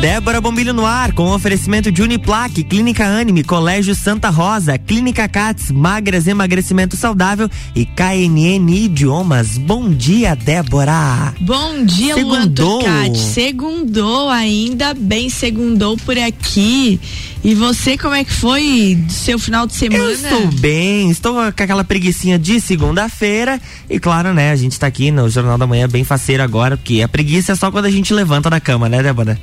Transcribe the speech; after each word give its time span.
Débora 0.00 0.40
Bombilho 0.40 0.72
no 0.72 0.86
ar, 0.86 1.12
com 1.12 1.30
oferecimento 1.30 1.92
de 1.92 2.00
Uniplaque, 2.00 2.64
Clínica 2.64 3.04
Anime, 3.04 3.44
Colégio 3.44 3.94
Santa 3.94 4.30
Rosa, 4.30 4.78
Clínica 4.78 5.28
Cats, 5.28 5.70
Magras 5.70 6.26
Emagrecimento 6.26 6.96
Saudável 6.96 7.50
e 7.76 7.84
KNN 7.84 8.66
Idiomas. 8.70 9.58
Bom 9.58 9.90
dia, 9.90 10.34
Débora. 10.34 11.34
Bom 11.42 11.84
dia, 11.84 12.14
segundou. 12.14 12.80
Luan 12.80 13.14
Segundou, 13.14 14.30
ainda 14.30 14.94
bem, 14.94 15.28
segundou 15.28 15.98
por 15.98 16.16
aqui. 16.16 16.98
E 17.44 17.54
você, 17.54 17.98
como 17.98 18.14
é 18.14 18.24
que 18.24 18.32
foi 18.32 18.98
seu 19.10 19.38
final 19.38 19.66
de 19.66 19.74
semana? 19.74 20.02
Eu 20.02 20.12
estou 20.12 20.46
bem, 20.60 21.10
estou 21.10 21.34
com 21.34 21.40
aquela 21.40 21.84
preguiçinha 21.84 22.38
de 22.38 22.58
segunda-feira. 22.58 23.60
E 23.88 24.00
claro, 24.00 24.32
né, 24.32 24.50
a 24.50 24.56
gente 24.56 24.72
está 24.72 24.86
aqui 24.86 25.10
no 25.10 25.28
Jornal 25.28 25.58
da 25.58 25.66
Manhã 25.66 25.86
bem 25.86 26.04
faceiro 26.04 26.42
agora, 26.42 26.78
porque 26.78 27.02
a 27.02 27.08
preguiça 27.08 27.52
é 27.52 27.54
só 27.54 27.70
quando 27.70 27.84
a 27.84 27.90
gente 27.90 28.14
levanta 28.14 28.48
da 28.48 28.58
cama, 28.58 28.88
né, 28.88 29.02
Débora? 29.02 29.38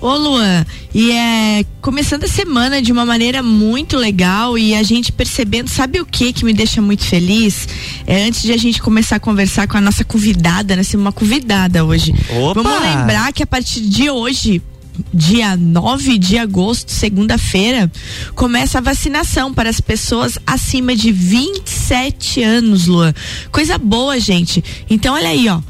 Ô 0.00 0.14
Luan, 0.14 0.64
e 0.94 1.10
é 1.10 1.64
começando 1.80 2.24
a 2.24 2.28
semana 2.28 2.82
de 2.82 2.92
uma 2.92 3.06
maneira 3.06 3.42
muito 3.42 3.96
legal 3.96 4.58
e 4.58 4.74
a 4.74 4.82
gente 4.82 5.10
percebendo, 5.10 5.68
sabe 5.68 6.00
o 6.00 6.06
que 6.06 6.32
que 6.32 6.44
me 6.44 6.52
deixa 6.52 6.82
muito 6.82 7.04
feliz? 7.04 7.68
É 8.06 8.24
antes 8.24 8.42
de 8.42 8.52
a 8.52 8.56
gente 8.56 8.80
começar 8.80 9.16
a 9.16 9.20
conversar 9.20 9.66
com 9.66 9.76
a 9.76 9.80
nossa 9.80 10.04
convidada, 10.04 10.76
né? 10.76 10.82
Uma 10.94 11.12
convidada 11.12 11.84
hoje. 11.84 12.14
Opa! 12.30 12.62
Vamos 12.62 12.80
lembrar 12.82 13.32
que 13.32 13.42
a 13.42 13.46
partir 13.46 13.80
de 13.80 14.10
hoje, 14.10 14.62
dia 15.12 15.56
9 15.56 16.18
de 16.18 16.38
agosto, 16.38 16.90
segunda-feira, 16.90 17.90
começa 18.34 18.78
a 18.78 18.80
vacinação 18.80 19.52
para 19.52 19.70
as 19.70 19.80
pessoas 19.80 20.38
acima 20.46 20.94
de 20.94 21.10
27 21.10 22.42
anos, 22.42 22.86
Luan. 22.86 23.14
Coisa 23.50 23.78
boa, 23.78 24.18
gente. 24.20 24.62
Então, 24.88 25.14
olha 25.14 25.28
aí, 25.28 25.48
ó 25.48 25.60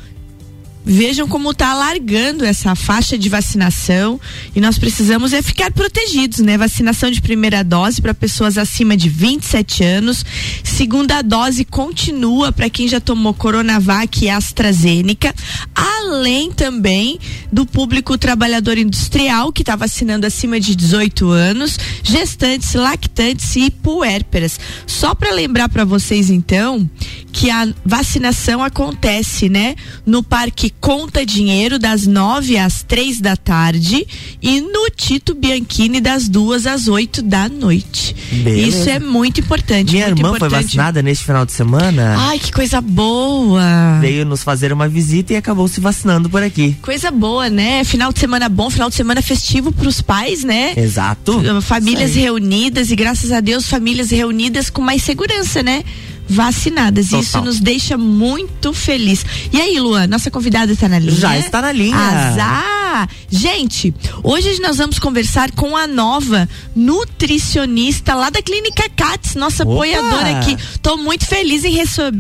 vejam 0.86 1.26
como 1.26 1.50
está 1.50 1.70
alargando 1.72 2.44
essa 2.44 2.76
faixa 2.76 3.18
de 3.18 3.28
vacinação 3.28 4.20
e 4.54 4.60
nós 4.60 4.78
precisamos 4.78 5.32
é 5.32 5.42
ficar 5.42 5.72
protegidos, 5.72 6.38
né? 6.38 6.56
Vacinação 6.56 7.10
de 7.10 7.20
primeira 7.20 7.64
dose 7.64 8.00
para 8.00 8.14
pessoas 8.14 8.56
acima 8.56 8.96
de 8.96 9.08
27 9.08 9.82
anos, 9.82 10.24
segunda 10.62 11.22
dose 11.22 11.64
continua 11.64 12.52
para 12.52 12.70
quem 12.70 12.86
já 12.86 13.00
tomou 13.00 13.34
Coronavac 13.34 14.24
e 14.24 14.30
AstraZeneca, 14.30 15.34
além 15.74 16.52
também 16.52 17.18
do 17.50 17.66
público 17.66 18.16
trabalhador 18.16 18.78
industrial 18.78 19.52
que 19.52 19.62
está 19.62 19.74
vacinando 19.74 20.24
acima 20.24 20.60
de 20.60 20.76
18 20.76 21.28
anos, 21.30 21.78
gestantes, 22.04 22.74
lactantes 22.74 23.56
e 23.56 23.72
puérperas. 23.72 24.60
Só 24.86 25.16
para 25.16 25.32
lembrar 25.32 25.68
para 25.68 25.84
vocês 25.84 26.30
então 26.30 26.88
que 27.32 27.50
a 27.50 27.68
vacinação 27.84 28.62
acontece, 28.62 29.48
né, 29.48 29.74
no 30.06 30.22
Parque 30.22 30.70
Conta 30.80 31.26
Dinheiro 31.26 31.78
das 31.78 32.06
nove 32.06 32.56
às 32.56 32.82
três 32.82 33.20
da 33.20 33.36
tarde 33.36 34.06
e 34.40 34.60
no 34.60 34.88
Tito 34.94 35.34
Bianchini 35.34 36.00
das 36.00 36.28
duas 36.28 36.66
às 36.66 36.86
oito 36.86 37.22
da 37.22 37.48
noite. 37.48 38.14
Beleza. 38.30 38.68
Isso 38.68 38.90
é 38.90 38.98
muito 38.98 39.40
importante. 39.40 39.92
Minha 39.92 40.06
muito 40.06 40.18
irmã 40.18 40.28
importante. 40.30 40.50
foi 40.50 40.62
vacinada 40.62 41.02
neste 41.02 41.24
final 41.24 41.44
de 41.44 41.52
semana. 41.52 42.14
Ai, 42.18 42.38
que 42.38 42.52
coisa 42.52 42.80
boa! 42.80 43.98
Veio 44.00 44.24
nos 44.24 44.42
fazer 44.42 44.72
uma 44.72 44.88
visita 44.88 45.32
e 45.32 45.36
acabou 45.36 45.66
se 45.66 45.80
vacinando 45.80 46.30
por 46.30 46.42
aqui. 46.42 46.76
Coisa 46.82 47.10
boa, 47.10 47.50
né? 47.50 47.82
Final 47.84 48.12
de 48.12 48.20
semana 48.20 48.48
bom, 48.48 48.70
final 48.70 48.88
de 48.88 48.94
semana 48.94 49.20
festivo 49.22 49.72
para 49.72 49.88
os 49.88 50.00
pais, 50.00 50.44
né? 50.44 50.74
Exato. 50.76 51.42
Famílias 51.62 52.14
reunidas 52.14 52.90
e 52.90 52.96
graças 52.96 53.32
a 53.32 53.40
Deus 53.40 53.68
famílias 53.68 54.10
reunidas 54.10 54.70
com 54.70 54.82
mais 54.82 55.02
segurança, 55.02 55.62
né? 55.62 55.82
Vacinadas. 56.28 57.06
Total. 57.06 57.20
Isso 57.20 57.40
nos 57.42 57.60
deixa 57.60 57.96
muito 57.96 58.72
feliz. 58.72 59.24
E 59.52 59.60
aí, 59.60 59.78
Luan, 59.80 60.06
nossa 60.06 60.30
convidada 60.30 60.72
está 60.72 60.88
na 60.88 60.98
linha? 60.98 61.12
Já 61.12 61.38
está 61.38 61.62
na 61.62 61.72
linha. 61.72 61.96
Azar! 61.96 63.08
Gente, 63.28 63.94
hoje 64.22 64.58
nós 64.60 64.78
vamos 64.78 64.98
conversar 64.98 65.50
com 65.52 65.76
a 65.76 65.86
nova 65.86 66.48
nutricionista 66.74 68.14
lá 68.14 68.30
da 68.30 68.40
Clínica 68.40 68.88
Cats, 68.96 69.34
nossa 69.34 69.64
Opa. 69.64 69.72
apoiadora 69.72 70.38
aqui. 70.38 70.54
Estou 70.54 70.96
muito 70.96 71.26
feliz 71.26 71.64
em 71.64 71.72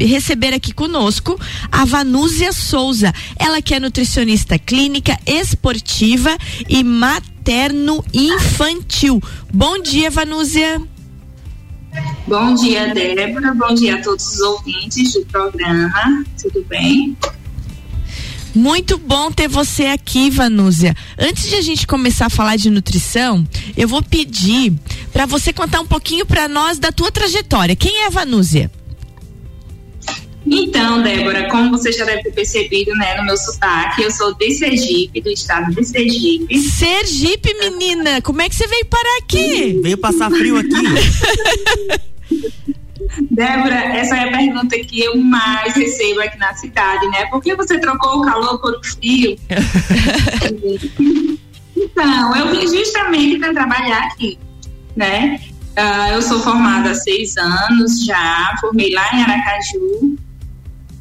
receber 0.06 0.52
aqui 0.52 0.74
conosco 0.74 1.38
a 1.72 1.84
Vanúzia 1.84 2.52
Souza. 2.52 3.12
Ela 3.38 3.62
que 3.62 3.74
é 3.74 3.80
nutricionista 3.80 4.58
clínica, 4.58 5.18
esportiva 5.24 6.36
e 6.68 6.84
materno 6.84 8.04
infantil. 8.12 9.22
Bom 9.52 9.80
dia, 9.80 10.10
Vanúzia. 10.10 10.82
Bom 12.26 12.54
dia, 12.54 12.92
Débora. 12.92 13.54
Bom 13.54 13.72
dia 13.72 13.96
a 13.96 14.02
todos 14.02 14.34
os 14.34 14.40
ouvintes 14.40 15.12
do 15.12 15.24
programa. 15.26 16.24
Tudo 16.42 16.64
bem? 16.64 17.16
Muito 18.52 18.98
bom 18.98 19.30
ter 19.30 19.46
você 19.46 19.86
aqui, 19.86 20.28
Vanúzia. 20.28 20.96
Antes 21.16 21.48
de 21.48 21.54
a 21.54 21.60
gente 21.60 21.86
começar 21.86 22.26
a 22.26 22.30
falar 22.30 22.56
de 22.56 22.68
nutrição, 22.68 23.46
eu 23.76 23.86
vou 23.86 24.02
pedir 24.02 24.74
para 25.12 25.24
você 25.24 25.52
contar 25.52 25.80
um 25.80 25.86
pouquinho 25.86 26.26
para 26.26 26.48
nós 26.48 26.80
da 26.80 26.90
tua 26.90 27.12
trajetória. 27.12 27.76
Quem 27.76 28.02
é 28.02 28.06
a 28.06 28.10
Vanúzia? 28.10 28.72
Então, 30.44 31.02
Débora, 31.02 31.48
como 31.48 31.70
você 31.70 31.92
já 31.92 32.04
deve 32.04 32.24
ter 32.24 32.32
percebido, 32.32 32.92
né, 32.94 33.16
no 33.18 33.24
meu 33.24 33.36
sotaque, 33.36 34.02
eu 34.02 34.10
sou 34.10 34.34
de 34.34 34.52
Sergipe, 34.52 35.20
do 35.20 35.30
estado 35.30 35.72
de 35.74 35.84
Sergipe. 35.84 36.58
Sergipe, 36.58 37.54
menina, 37.54 38.20
como 38.22 38.42
é 38.42 38.48
que 38.48 38.54
você 38.54 38.66
veio 38.66 38.86
parar 38.86 39.18
aqui? 39.22 39.80
Veio 39.82 39.98
passar 39.98 40.30
frio 40.30 40.56
aqui. 40.56 40.70
Débora, 43.30 43.74
essa 43.74 44.16
é 44.16 44.28
a 44.28 44.36
pergunta 44.36 44.76
que 44.78 45.00
eu 45.00 45.16
mais 45.16 45.74
recebo 45.74 46.20
aqui 46.20 46.38
na 46.38 46.54
cidade, 46.54 47.06
né? 47.08 47.26
Por 47.26 47.42
que 47.42 47.54
você 47.54 47.78
trocou 47.78 48.20
o 48.20 48.22
calor 48.22 48.58
por 48.58 48.72
o 48.74 48.84
frio? 48.84 49.36
então, 51.76 52.36
eu 52.36 52.50
vim 52.50 52.66
justamente 52.66 53.38
para 53.38 53.52
trabalhar 53.52 54.06
aqui, 54.06 54.38
né? 54.94 55.40
Uh, 55.78 56.14
eu 56.14 56.22
sou 56.22 56.40
formada 56.40 56.90
há 56.90 56.94
seis 56.94 57.36
anos 57.36 58.04
já, 58.04 58.56
formei 58.60 58.90
lá 58.94 59.14
em 59.14 59.22
Aracaju, 59.22 60.16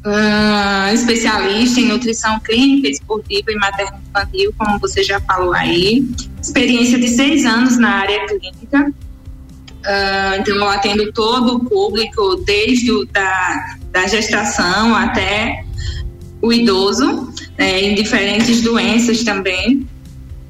uh, 0.04 0.92
especialista 0.92 1.80
em 1.80 1.86
nutrição 1.86 2.38
clínica, 2.40 2.88
esportiva 2.88 3.50
e 3.50 3.56
materno-infantil, 3.56 4.54
como 4.58 4.78
você 4.78 5.02
já 5.02 5.18
falou 5.20 5.54
aí. 5.54 6.06
Experiência 6.40 6.98
de 6.98 7.08
seis 7.08 7.44
anos 7.46 7.78
na 7.78 7.90
área 7.90 8.26
clínica. 8.26 8.92
Uh, 9.86 10.40
então, 10.40 10.56
eu 10.56 10.68
atendo 10.68 11.12
todo 11.12 11.56
o 11.56 11.64
público, 11.64 12.42
desde 12.44 12.90
o, 12.90 13.06
da, 13.06 13.76
da 13.92 14.06
gestação 14.08 14.96
até 14.96 15.64
o 16.42 16.52
idoso, 16.52 17.32
né, 17.56 17.82
em 17.82 17.94
diferentes 17.94 18.62
doenças 18.62 19.22
também. 19.22 19.86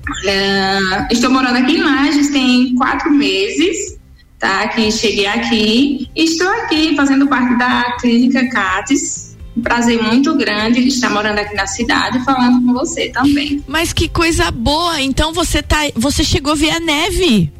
Uh, 0.08 1.12
estou 1.12 1.30
morando 1.30 1.58
aqui 1.58 1.76
em 1.76 1.82
Lages 1.82 2.30
tem 2.30 2.74
quatro 2.76 3.10
meses, 3.10 3.98
tá? 4.38 4.68
Que 4.68 4.90
cheguei 4.90 5.26
aqui 5.26 6.08
e 6.14 6.24
estou 6.24 6.48
aqui 6.48 6.94
fazendo 6.96 7.26
parte 7.26 7.58
da 7.58 7.96
clínica 8.00 8.48
CATES, 8.48 9.36
um 9.56 9.60
prazer 9.62 10.02
muito 10.02 10.34
grande 10.34 10.82
de 10.82 10.88
estar 10.88 11.10
morando 11.10 11.38
aqui 11.40 11.54
na 11.54 11.66
cidade 11.66 12.24
falando 12.24 12.64
com 12.64 12.72
você 12.72 13.08
também. 13.08 13.62
Mas 13.66 13.92
que 13.92 14.08
coisa 14.08 14.50
boa! 14.50 15.00
Então 15.00 15.32
você 15.32 15.62
tá, 15.62 15.78
você 15.94 16.22
chegou 16.22 16.52
a 16.52 16.56
ver 16.56 16.70
a 16.70 16.80
neve? 16.80 17.52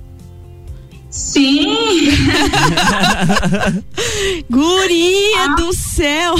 Sim! 1.17 2.13
Guria 4.51 5.45
ah. 5.45 5.55
do 5.57 5.73
céu! 5.73 6.35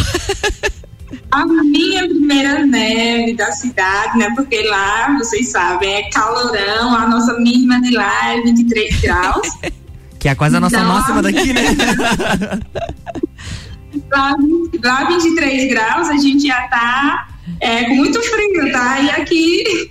A 1.31 1.47
minha 1.47 2.07
primeira 2.07 2.67
neve 2.67 3.35
da 3.35 3.51
cidade, 3.53 4.19
né? 4.19 4.31
Porque 4.37 4.63
lá, 4.65 5.17
vocês 5.17 5.51
sabem, 5.51 5.95
é 5.95 6.11
calorão, 6.11 6.95
a 6.95 7.09
nossa 7.09 7.41
mínima 7.41 7.81
de 7.81 7.93
lá 7.93 8.35
é 8.35 8.43
23 8.43 9.01
graus. 9.01 9.49
Que 10.19 10.31
é 10.31 10.35
quase 10.35 10.57
a 10.57 10.61
nossa 10.61 10.77
então, 10.77 10.89
máxima 10.89 11.21
daqui, 11.23 11.53
né? 11.53 11.63
lá, 14.11 14.35
lá 14.83 15.05
23 15.05 15.69
graus, 15.69 16.09
a 16.09 16.17
gente 16.17 16.49
já 16.49 16.67
tá 16.69 17.29
é, 17.61 17.85
com 17.85 17.95
muito 17.95 18.21
frio, 18.23 18.73
tá? 18.73 18.99
E 18.99 19.11
aqui, 19.11 19.91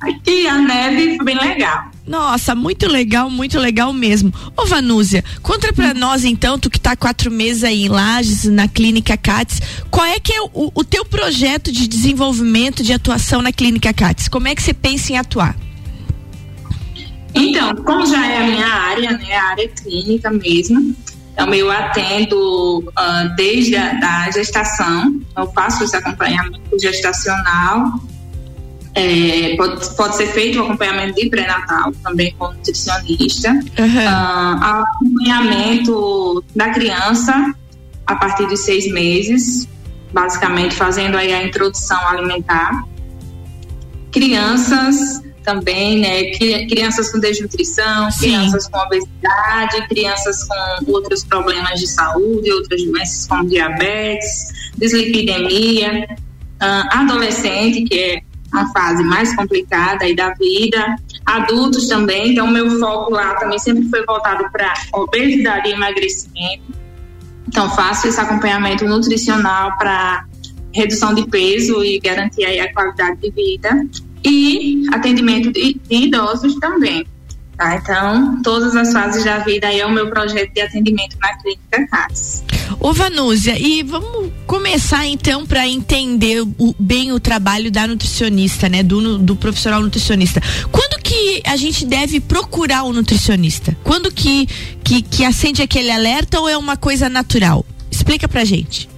aqui 0.00 0.48
a 0.48 0.58
neve 0.58 1.16
foi 1.16 1.26
bem 1.26 1.38
legal. 1.38 1.85
Nossa, 2.06 2.54
muito 2.54 2.86
legal, 2.86 3.28
muito 3.28 3.58
legal 3.58 3.92
mesmo. 3.92 4.32
Ô 4.56 4.64
Vanúzia, 4.64 5.24
conta 5.42 5.72
pra 5.72 5.92
nós 5.92 6.24
então, 6.24 6.58
tu 6.58 6.70
que 6.70 6.78
tá 6.78 6.94
quatro 6.94 7.30
meses 7.30 7.64
aí 7.64 7.84
em 7.84 7.88
Lages, 7.88 8.44
na 8.44 8.68
clínica 8.68 9.16
CATS, 9.16 9.60
qual 9.90 10.06
é 10.06 10.20
que 10.20 10.32
é 10.32 10.40
o, 10.40 10.70
o 10.72 10.84
teu 10.84 11.04
projeto 11.04 11.72
de 11.72 11.88
desenvolvimento, 11.88 12.82
de 12.82 12.92
atuação 12.92 13.42
na 13.42 13.52
clínica 13.52 13.92
CATS? 13.92 14.28
Como 14.28 14.46
é 14.46 14.54
que 14.54 14.62
você 14.62 14.72
pensa 14.72 15.12
em 15.12 15.18
atuar? 15.18 15.56
Então, 17.34 17.74
como 17.76 18.06
já 18.06 18.24
é 18.24 18.38
a 18.38 18.46
minha 18.46 18.66
área, 18.66 19.18
né, 19.18 19.34
a 19.34 19.50
área 19.50 19.68
clínica 19.68 20.30
mesmo, 20.30 20.94
então, 21.36 21.52
eu 21.52 21.70
atendo 21.70 22.78
uh, 22.78 23.36
desde 23.36 23.76
a 23.76 23.92
da 23.92 24.30
gestação, 24.30 25.20
eu 25.36 25.46
faço 25.52 25.84
esse 25.84 25.94
acompanhamento 25.94 26.78
gestacional. 26.80 28.00
É, 28.98 29.54
pode, 29.56 29.94
pode 29.94 30.16
ser 30.16 30.28
feito 30.28 30.58
o 30.58 30.62
acompanhamento 30.64 31.20
de 31.20 31.28
pré-natal 31.28 31.92
também 32.02 32.34
com 32.38 32.50
nutricionista. 32.50 33.50
Uhum. 33.50 34.06
Uh, 34.06 34.64
acompanhamento 34.64 36.44
da 36.54 36.70
criança 36.70 37.54
a 38.06 38.16
partir 38.16 38.46
dos 38.46 38.60
seis 38.60 38.90
meses, 38.90 39.68
basicamente 40.14 40.74
fazendo 40.74 41.14
aí 41.18 41.30
a 41.30 41.42
introdução 41.42 41.98
alimentar 42.08 42.84
crianças 44.10 45.20
também, 45.44 45.98
né? 45.98 46.30
Crianças 46.66 47.12
com 47.12 47.20
desnutrição, 47.20 48.10
Sim. 48.10 48.28
crianças 48.28 48.66
com 48.66 48.78
obesidade, 48.78 49.88
crianças 49.88 50.42
com 50.44 50.90
outros 50.90 51.22
problemas 51.22 51.78
de 51.78 51.86
saúde, 51.86 52.50
outras 52.50 52.82
doenças 52.82 53.26
como 53.26 53.46
diabetes, 53.46 54.70
dislipidemia, 54.78 56.06
uh, 56.62 56.98
adolescente, 56.98 57.84
que 57.84 57.98
é 57.98 58.22
a 58.58 58.66
fase 58.72 59.02
mais 59.02 59.34
complicada 59.34 60.04
aí 60.04 60.14
da 60.14 60.32
vida, 60.34 60.96
adultos 61.24 61.88
também, 61.88 62.32
então 62.32 62.46
meu 62.46 62.78
foco 62.78 63.12
lá 63.12 63.34
também 63.34 63.58
sempre 63.58 63.88
foi 63.88 64.04
voltado 64.04 64.50
para 64.50 64.72
obesidade 64.92 65.68
e 65.68 65.72
emagrecimento. 65.72 66.74
Então 67.48 67.70
faço 67.70 68.08
esse 68.08 68.20
acompanhamento 68.20 68.84
nutricional 68.84 69.76
para 69.78 70.24
redução 70.72 71.14
de 71.14 71.26
peso 71.28 71.82
e 71.84 71.98
garantir 71.98 72.44
aí 72.44 72.60
a 72.60 72.72
qualidade 72.72 73.20
de 73.20 73.30
vida 73.30 73.86
e 74.24 74.84
atendimento 74.92 75.52
de, 75.52 75.74
de 75.74 75.96
idosos 75.96 76.54
também. 76.56 77.06
Tá? 77.56 77.76
Então, 77.76 78.42
todas 78.42 78.76
as 78.76 78.92
fases 78.92 79.24
da 79.24 79.38
vida 79.38 79.68
aí 79.68 79.80
é 79.80 79.86
o 79.86 79.90
meu 79.90 80.10
projeto 80.10 80.52
de 80.52 80.60
atendimento 80.60 81.16
na 81.18 81.34
clínica 81.38 81.86
CAS. 81.90 82.44
Ô 82.78 82.92
Vanúzia, 82.92 83.58
e 83.58 83.82
vamos 83.82 84.30
começar 84.46 85.06
então 85.06 85.46
para 85.46 85.66
entender 85.66 86.42
o, 86.42 86.74
bem 86.78 87.12
o 87.12 87.20
trabalho 87.20 87.70
da 87.70 87.86
nutricionista, 87.86 88.68
né? 88.68 88.82
Do, 88.82 89.18
do 89.18 89.36
profissional 89.36 89.80
nutricionista. 89.80 90.40
Quando 90.70 91.00
que 91.02 91.42
a 91.46 91.56
gente 91.56 91.86
deve 91.86 92.20
procurar 92.20 92.82
o 92.82 92.90
um 92.90 92.92
nutricionista? 92.92 93.76
Quando 93.82 94.12
que, 94.12 94.46
que, 94.84 95.00
que 95.00 95.24
acende 95.24 95.62
aquele 95.62 95.90
alerta 95.90 96.38
ou 96.38 96.48
é 96.48 96.58
uma 96.58 96.76
coisa 96.76 97.08
natural? 97.08 97.64
Explica 97.90 98.28
pra 98.28 98.44
gente. 98.44 98.88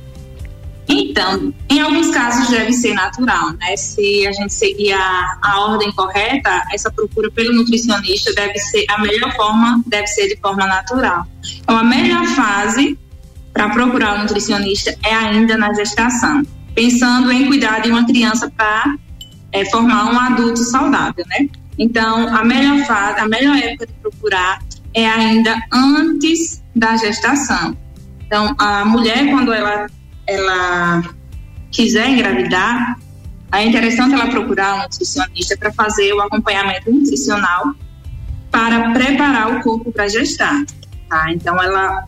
Então, 0.89 1.53
em 1.69 1.81
alguns 1.81 2.11
casos 2.11 2.49
deve 2.49 2.73
ser 2.73 2.95
natural, 2.95 3.53
né? 3.53 3.77
Se 3.77 4.27
a 4.27 4.33
gente 4.33 4.55
seguir 4.55 4.93
a, 4.93 5.39
a 5.43 5.61
ordem 5.61 5.93
correta, 5.93 6.63
essa 6.73 6.91
procura 6.91 7.31
pelo 7.31 7.53
nutricionista 7.53 8.33
deve 8.33 8.59
ser 8.59 8.87
a 8.89 8.99
melhor 8.99 9.35
forma, 9.37 9.83
deve 9.87 10.07
ser 10.07 10.29
de 10.29 10.41
forma 10.41 10.67
natural. 10.67 11.27
Então, 11.61 11.77
a 11.77 11.85
melhor 11.85 12.25
fase 12.29 12.99
para 13.53 13.69
procurar 13.69 14.15
um 14.15 14.23
nutricionista 14.23 14.97
é 15.05 15.15
ainda 15.15 15.59
na 15.59 15.75
gestação, 15.75 16.43
pensando 16.75 17.31
em 17.31 17.47
cuidar 17.47 17.83
de 17.83 17.91
uma 17.91 18.07
criança 18.07 18.51
para 18.57 18.97
é, 19.53 19.67
formar 19.67 20.11
um 20.11 20.19
adulto 20.19 20.61
saudável, 20.65 21.25
né? 21.29 21.49
Então, 21.79 22.35
a 22.35 22.43
melhor 22.45 22.79
fase, 22.87 23.21
a 23.21 23.29
melhor 23.29 23.57
época 23.57 23.87
de 23.87 23.93
procurar 23.95 24.61
é 24.95 25.07
ainda 25.07 25.55
antes 25.71 26.63
da 26.75 26.97
gestação. 26.97 27.77
Então, 28.27 28.55
a 28.59 28.85
mulher, 28.85 29.31
quando 29.31 29.53
ela 29.53 29.87
ela 30.29 31.03
quiser 31.71 32.09
engravidar, 32.11 32.99
é 33.53 33.65
interessante 33.65 34.15
ela 34.15 34.29
procurar 34.29 34.75
um 34.75 34.83
nutricionista 34.83 35.57
para 35.57 35.73
fazer 35.73 36.13
o 36.13 36.21
acompanhamento 36.21 36.91
nutricional 36.91 37.75
para 38.51 38.91
preparar 38.93 39.57
o 39.57 39.63
corpo 39.63 39.91
para 39.91 40.07
gestar. 40.09 40.65
Tá? 41.09 41.33
Então, 41.33 41.61
ela, 41.63 42.07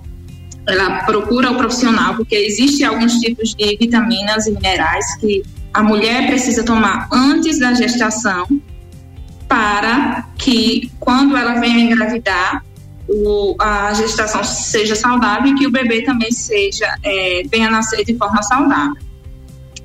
ela 0.67 1.05
procura 1.05 1.51
o 1.51 1.57
profissional, 1.57 2.15
porque 2.15 2.35
existem 2.35 2.87
alguns 2.87 3.15
tipos 3.15 3.55
de 3.55 3.77
vitaminas 3.77 4.47
e 4.47 4.53
minerais 4.53 5.17
que 5.17 5.43
a 5.73 5.83
mulher 5.83 6.27
precisa 6.27 6.63
tomar 6.63 7.09
antes 7.11 7.59
da 7.59 7.73
gestação 7.73 8.47
para 9.49 10.29
que, 10.37 10.91
quando 11.01 11.37
ela 11.37 11.59
venha 11.59 11.81
engravidar, 11.81 12.65
o, 13.11 13.57
a 13.59 13.93
gestação 13.93 14.45
seja 14.45 14.95
saudável 14.95 15.53
e 15.53 15.55
que 15.57 15.67
o 15.67 15.71
bebê 15.71 16.03
também 16.03 16.31
seja 16.31 16.87
é, 17.03 17.43
venha 17.51 17.69
nascer 17.69 18.05
de 18.05 18.17
forma 18.17 18.41
saudável. 18.43 18.97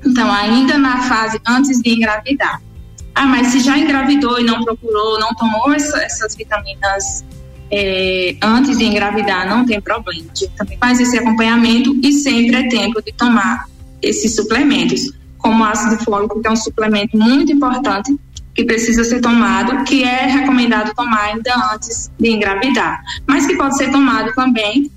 Então, 0.05 0.31
ainda 0.31 0.77
na 0.77 1.01
fase 1.03 1.41
antes 1.47 1.81
de 1.81 1.89
engravidar. 1.89 2.61
Ah, 3.15 3.25
mas 3.25 3.47
se 3.47 3.61
já 3.61 3.77
engravidou 3.77 4.39
e 4.39 4.43
não 4.43 4.63
procurou, 4.63 5.19
não 5.19 5.33
tomou 5.33 5.73
essa, 5.73 5.97
essas 6.03 6.35
vitaminas 6.35 7.25
é, 7.71 8.35
antes 8.43 8.77
de 8.77 8.85
engravidar, 8.85 9.49
não 9.49 9.65
tem 9.65 9.81
problema. 9.81 10.11
A 10.31 10.35
gente 10.35 10.47
também 10.55 10.77
faz 10.77 10.99
esse 10.99 11.17
acompanhamento 11.17 11.95
e 12.03 12.13
sempre 12.13 12.55
é 12.57 12.67
tempo 12.67 13.01
de 13.01 13.11
tomar 13.13 13.65
esses 14.01 14.35
suplementos, 14.35 15.11
como 15.39 15.63
ácido 15.63 16.03
fólico, 16.03 16.39
que 16.39 16.47
é 16.47 16.51
um 16.51 16.55
suplemento 16.55 17.17
muito 17.17 17.51
importante 17.51 18.15
que 18.55 18.63
precisa 18.63 19.03
ser 19.03 19.19
tomado, 19.19 19.83
que 19.83 20.03
é 20.03 20.25
recomendado 20.27 20.93
tomar 20.95 21.25
ainda 21.25 21.53
antes 21.73 22.09
de 22.17 22.29
engravidar, 22.29 23.01
mas 23.27 23.45
que 23.45 23.55
pode 23.55 23.77
ser 23.77 23.91
tomado 23.91 24.33
também 24.33 24.89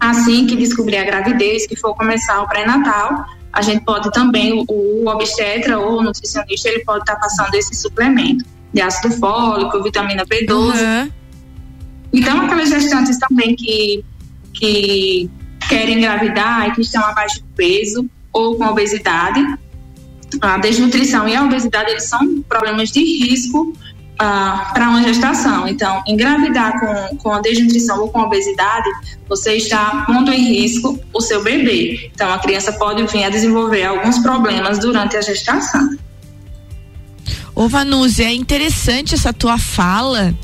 assim 0.00 0.46
que 0.46 0.56
descobrir 0.56 0.96
a 0.96 1.04
gravidez, 1.04 1.66
que 1.66 1.76
for 1.76 1.94
começar 1.94 2.40
o 2.40 2.48
pré-natal, 2.48 3.26
a 3.52 3.60
gente 3.60 3.84
pode 3.84 4.10
também, 4.12 4.64
o, 4.66 5.06
obstetra 5.06 5.78
ou 5.78 5.98
o 5.98 6.02
nutricionista, 6.02 6.68
ele 6.70 6.82
pode 6.84 7.00
estar 7.00 7.16
tá 7.16 7.20
passando 7.20 7.54
esse 7.54 7.74
suplemento 7.74 8.44
de 8.72 8.80
ácido 8.80 9.14
fólico, 9.16 9.82
vitamina 9.82 10.24
B12. 10.24 10.48
Uhum. 10.48 11.12
Então, 12.12 12.40
aquelas 12.40 12.70
gestantes 12.70 13.18
também 13.18 13.54
que, 13.54 14.02
que 14.54 15.30
querem 15.68 15.98
engravidar 15.98 16.68
e 16.68 16.72
que 16.72 16.80
estão 16.80 17.04
abaixo 17.04 17.40
do 17.40 17.48
peso 17.54 18.08
ou 18.32 18.56
com 18.56 18.64
obesidade, 18.66 19.44
a 20.40 20.58
desnutrição 20.58 21.28
e 21.28 21.34
a 21.34 21.44
obesidade 21.44 21.90
eles 21.90 22.08
são 22.08 22.42
problemas 22.42 22.90
de 22.90 23.00
risco 23.00 23.72
ah, 24.18 24.70
para 24.74 24.88
uma 24.90 25.02
gestação. 25.02 25.66
Então, 25.66 26.02
engravidar 26.06 26.78
com, 26.78 27.16
com 27.16 27.32
a 27.32 27.40
desnutrição 27.40 28.00
ou 28.00 28.08
com 28.10 28.20
a 28.20 28.26
obesidade, 28.26 28.88
você 29.28 29.54
está 29.54 30.04
pondo 30.06 30.32
em 30.32 30.42
risco 30.42 30.98
o 31.12 31.20
seu 31.20 31.42
bebê. 31.42 32.10
Então, 32.14 32.30
a 32.32 32.38
criança 32.38 32.72
pode 32.72 33.04
vir 33.06 33.24
a 33.24 33.30
desenvolver 33.30 33.84
alguns 33.84 34.18
problemas 34.18 34.78
durante 34.78 35.16
a 35.16 35.22
gestação. 35.22 35.96
Ô 37.54 37.66
Vanúzia, 37.68 38.24
é 38.24 38.32
interessante 38.32 39.14
essa 39.14 39.32
tua 39.32 39.58
fala, 39.58 40.34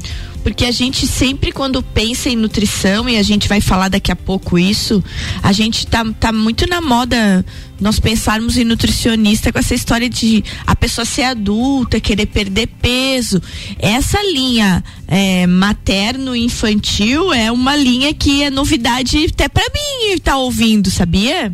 porque 0.46 0.64
a 0.64 0.70
gente 0.70 1.08
sempre 1.08 1.50
quando 1.50 1.82
pensa 1.82 2.28
em 2.28 2.36
nutrição 2.36 3.08
e 3.08 3.16
a 3.16 3.22
gente 3.24 3.48
vai 3.48 3.60
falar 3.60 3.88
daqui 3.88 4.12
a 4.12 4.16
pouco 4.16 4.56
isso, 4.56 5.02
a 5.42 5.50
gente 5.50 5.84
tá, 5.88 6.06
tá 6.20 6.30
muito 6.30 6.68
na 6.68 6.80
moda 6.80 7.44
nós 7.80 7.98
pensarmos 7.98 8.56
em 8.56 8.62
nutricionista 8.62 9.52
com 9.52 9.58
essa 9.58 9.74
história 9.74 10.08
de 10.08 10.44
a 10.64 10.76
pessoa 10.76 11.04
ser 11.04 11.24
adulta, 11.24 11.98
querer 11.98 12.26
perder 12.26 12.68
peso. 12.80 13.42
Essa 13.76 14.22
linha 14.22 14.84
é, 15.08 15.48
materno-infantil 15.48 17.32
é 17.32 17.50
uma 17.50 17.74
linha 17.74 18.14
que 18.14 18.44
é 18.44 18.48
novidade 18.48 19.26
até 19.26 19.48
para 19.48 19.64
mim 19.64 20.12
estar 20.12 20.30
tá 20.32 20.38
ouvindo, 20.38 20.92
sabia? 20.92 21.52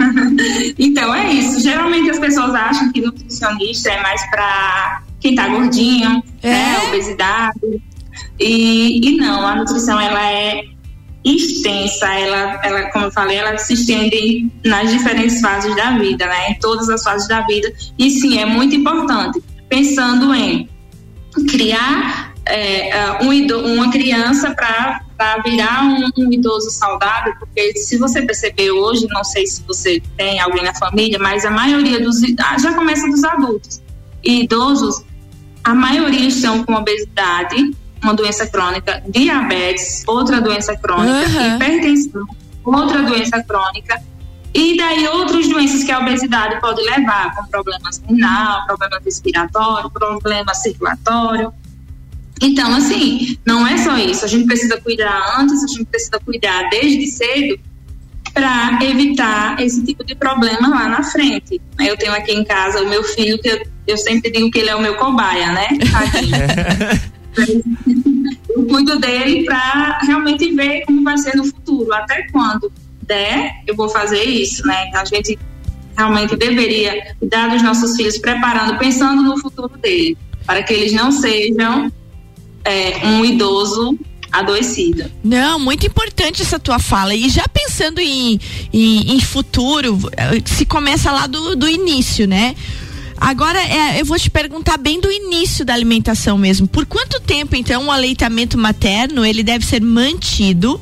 então 0.76 1.14
é 1.14 1.32
isso. 1.32 1.60
Geralmente 1.60 2.10
as 2.10 2.18
pessoas 2.18 2.52
acham 2.56 2.90
que 2.90 3.00
nutricionista 3.00 3.88
é 3.88 4.02
mais 4.02 4.20
para 4.30 5.01
quem 5.22 5.34
tá 5.34 5.48
gordinho, 5.48 6.22
é? 6.42 6.50
né, 6.50 6.88
obesidade. 6.88 7.80
E, 8.38 9.08
e 9.08 9.16
não, 9.16 9.46
a 9.46 9.54
nutrição 9.54 9.98
ela 9.98 10.30
é 10.30 10.64
extensa, 11.24 12.06
ela, 12.12 12.60
ela, 12.64 12.90
como 12.90 13.04
eu 13.04 13.12
falei, 13.12 13.36
ela 13.36 13.56
se 13.56 13.74
estende 13.74 14.50
nas 14.64 14.90
diferentes 14.90 15.40
fases 15.40 15.74
da 15.76 15.96
vida, 15.96 16.26
né? 16.26 16.50
Em 16.50 16.58
todas 16.58 16.88
as 16.88 17.02
fases 17.04 17.28
da 17.28 17.42
vida. 17.42 17.72
E 17.96 18.10
sim, 18.10 18.38
é 18.38 18.44
muito 18.44 18.74
importante. 18.74 19.40
Pensando 19.68 20.34
em 20.34 20.68
criar 21.48 22.34
é, 22.44 23.18
um, 23.22 23.74
uma 23.74 23.90
criança 23.92 24.50
para 24.50 25.38
virar 25.44 25.84
um, 25.84 26.10
um, 26.18 26.32
idoso 26.32 26.70
saudável, 26.70 27.34
porque 27.38 27.76
se 27.76 27.96
você 27.96 28.22
perceber 28.22 28.72
hoje, 28.72 29.06
não 29.08 29.22
sei 29.22 29.46
se 29.46 29.62
você 29.62 30.02
tem 30.16 30.40
alguém 30.40 30.64
na 30.64 30.74
família, 30.74 31.20
mas 31.20 31.44
a 31.44 31.50
maioria 31.50 32.00
dos 32.00 32.16
ah, 32.40 32.58
já 32.58 32.74
começa 32.74 33.06
dos 33.08 33.22
adultos 33.22 33.80
e 34.24 34.42
idosos 34.42 35.04
a 35.64 35.74
maioria 35.74 36.28
estão 36.28 36.64
com 36.64 36.74
obesidade, 36.74 37.74
uma 38.02 38.14
doença 38.14 38.46
crônica, 38.46 39.02
diabetes, 39.08 40.02
outra 40.06 40.40
doença 40.40 40.76
crônica, 40.76 41.28
uhum. 41.28 41.54
hipertensão, 41.54 42.26
outra 42.64 43.02
doença 43.02 43.42
crônica. 43.42 44.02
E 44.54 44.76
daí 44.76 45.06
outras 45.08 45.48
doenças 45.48 45.82
que 45.82 45.90
a 45.90 45.98
obesidade 45.98 46.60
pode 46.60 46.82
levar, 46.82 47.34
como 47.34 47.48
problemas 47.48 48.02
renal, 48.06 48.66
problema 48.66 49.00
respiratório, 49.02 49.90
problema 49.90 50.54
circulatório. 50.54 51.52
Então, 52.40 52.74
assim, 52.74 53.38
não 53.46 53.66
é 53.66 53.78
só 53.78 53.96
isso. 53.96 54.24
A 54.24 54.28
gente 54.28 54.46
precisa 54.46 54.78
cuidar 54.80 55.38
antes, 55.38 55.62
a 55.64 55.66
gente 55.68 55.86
precisa 55.86 56.18
cuidar 56.20 56.68
desde 56.68 57.06
cedo 57.06 57.58
para 58.32 58.78
evitar 58.82 59.60
esse 59.60 59.84
tipo 59.84 60.04
de 60.04 60.14
problema 60.14 60.68
lá 60.68 60.88
na 60.88 61.02
frente. 61.02 61.60
Eu 61.78 61.96
tenho 61.96 62.12
aqui 62.12 62.32
em 62.32 62.44
casa 62.44 62.82
o 62.82 62.88
meu 62.88 63.04
filho, 63.04 63.38
que 63.40 63.48
eu, 63.48 63.62
eu 63.86 63.98
sempre 63.98 64.30
digo 64.30 64.50
que 64.50 64.58
ele 64.58 64.70
é 64.70 64.76
o 64.76 64.80
meu 64.80 64.96
cobaia, 64.96 65.52
né? 65.52 65.68
eu 68.50 68.66
cuido 68.66 68.98
dele 68.98 69.44
para 69.44 69.98
realmente 70.02 70.52
ver 70.54 70.84
como 70.86 71.02
vai 71.02 71.18
ser 71.18 71.36
no 71.36 71.44
futuro. 71.44 71.92
Até 71.92 72.26
quando 72.30 72.72
der, 73.02 73.62
eu 73.66 73.76
vou 73.76 73.88
fazer 73.88 74.24
isso, 74.24 74.66
né? 74.66 74.90
A 74.94 75.04
gente 75.04 75.38
realmente 75.96 76.36
deveria 76.36 77.14
cuidar 77.18 77.48
dos 77.48 77.62
nossos 77.62 77.96
filhos, 77.96 78.18
preparando, 78.18 78.78
pensando 78.78 79.22
no 79.22 79.38
futuro 79.38 79.76
dele, 79.78 80.16
para 80.46 80.62
que 80.62 80.72
eles 80.72 80.92
não 80.92 81.12
sejam 81.12 81.92
é, 82.64 83.06
um 83.06 83.24
idoso 83.24 83.98
adoecida. 84.32 85.10
Não, 85.22 85.58
muito 85.58 85.86
importante 85.86 86.42
essa 86.42 86.58
tua 86.58 86.78
fala. 86.78 87.14
E 87.14 87.28
já 87.28 87.46
pensando 87.46 88.00
em, 88.00 88.40
em, 88.72 89.14
em 89.14 89.20
futuro, 89.20 89.98
se 90.46 90.64
começa 90.64 91.12
lá 91.12 91.26
do, 91.26 91.54
do 91.54 91.68
início, 91.68 92.26
né? 92.26 92.56
Agora, 93.22 93.60
é, 93.60 94.00
eu 94.00 94.04
vou 94.04 94.18
te 94.18 94.28
perguntar 94.28 94.76
bem 94.76 95.00
do 95.00 95.08
início 95.10 95.64
da 95.64 95.72
alimentação 95.74 96.36
mesmo. 96.36 96.66
Por 96.66 96.84
quanto 96.86 97.20
tempo, 97.20 97.54
então, 97.54 97.86
o 97.86 97.90
aleitamento 97.90 98.58
materno 98.58 99.24
ele 99.24 99.44
deve 99.44 99.64
ser 99.64 99.80
mantido? 99.80 100.80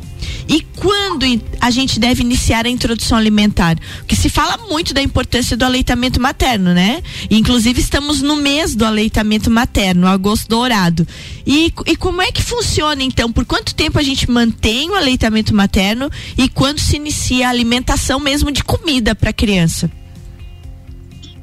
E 0.50 0.62
quando 0.76 1.24
a 1.60 1.70
gente 1.70 2.00
deve 2.00 2.22
iniciar 2.22 2.66
a 2.66 2.68
introdução 2.68 3.16
alimentar? 3.16 3.78
Porque 3.98 4.16
se 4.16 4.28
fala 4.28 4.56
muito 4.68 4.92
da 4.92 5.00
importância 5.00 5.56
do 5.56 5.64
aleitamento 5.64 6.20
materno, 6.20 6.74
né? 6.74 7.04
Inclusive 7.30 7.80
estamos 7.80 8.20
no 8.20 8.34
mês 8.34 8.74
do 8.74 8.84
aleitamento 8.84 9.48
materno, 9.48 10.08
agosto 10.08 10.48
dourado. 10.48 11.06
E, 11.46 11.72
e 11.86 11.94
como 11.94 12.20
é 12.20 12.32
que 12.32 12.42
funciona 12.42 13.00
então? 13.00 13.30
Por 13.30 13.44
quanto 13.44 13.76
tempo 13.76 13.96
a 13.96 14.02
gente 14.02 14.28
mantém 14.28 14.90
o 14.90 14.96
aleitamento 14.96 15.54
materno 15.54 16.10
e 16.36 16.48
quando 16.48 16.80
se 16.80 16.96
inicia 16.96 17.46
a 17.46 17.50
alimentação 17.50 18.18
mesmo 18.18 18.50
de 18.50 18.64
comida 18.64 19.14
para 19.14 19.30
a 19.30 19.32
criança? 19.32 19.88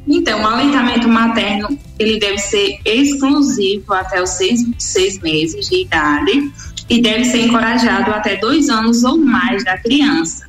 Então, 0.05 0.41
o 0.41 0.47
aleitamento 0.47 1.07
materno 1.07 1.79
ele 1.97 2.19
deve 2.19 2.39
ser 2.39 2.79
exclusivo 2.83 3.93
até 3.93 4.21
os 4.21 4.31
seis, 4.31 4.65
seis 4.77 5.17
meses 5.19 5.69
de 5.69 5.83
idade 5.83 6.51
e 6.89 7.01
deve 7.01 7.25
ser 7.25 7.45
encorajado 7.45 8.11
até 8.11 8.37
dois 8.37 8.69
anos 8.69 9.03
ou 9.03 9.17
mais 9.17 9.63
da 9.63 9.77
criança. 9.77 10.47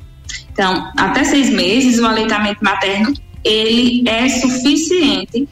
Então, 0.51 0.91
até 0.97 1.23
seis 1.23 1.49
meses, 1.49 1.99
o 1.99 2.05
aleitamento 2.05 2.63
materno 2.63 3.13
ele 3.43 4.03
é 4.07 4.27
suficiente 4.27 5.47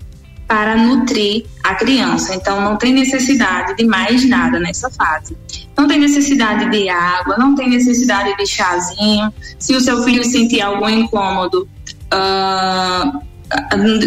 para 0.48 0.77
nutrir 0.77 1.46
a 1.63 1.75
criança. 1.75 2.34
Então, 2.34 2.62
não 2.62 2.77
tem 2.77 2.94
necessidade 2.94 3.75
de 3.75 3.86
mais 3.86 4.27
nada 4.27 4.60
nessa 4.60 4.89
fase. 4.89 5.38
Não 5.77 5.88
tem 5.88 6.00
necessidade 6.00 6.70
de 6.70 6.88
água, 6.88 7.38
não 7.38 7.53
tem 7.53 7.70
necessidade 7.70 8.36
de 8.38 8.48
chazinho. 8.48 9.34
Se 9.60 9.75
o 9.75 9.82
seu 9.82 10.03
filho 10.03 10.24
sentir 10.24 10.62
algum 10.62 10.88
incômodo, 10.88 11.67
uh, 12.13 13.27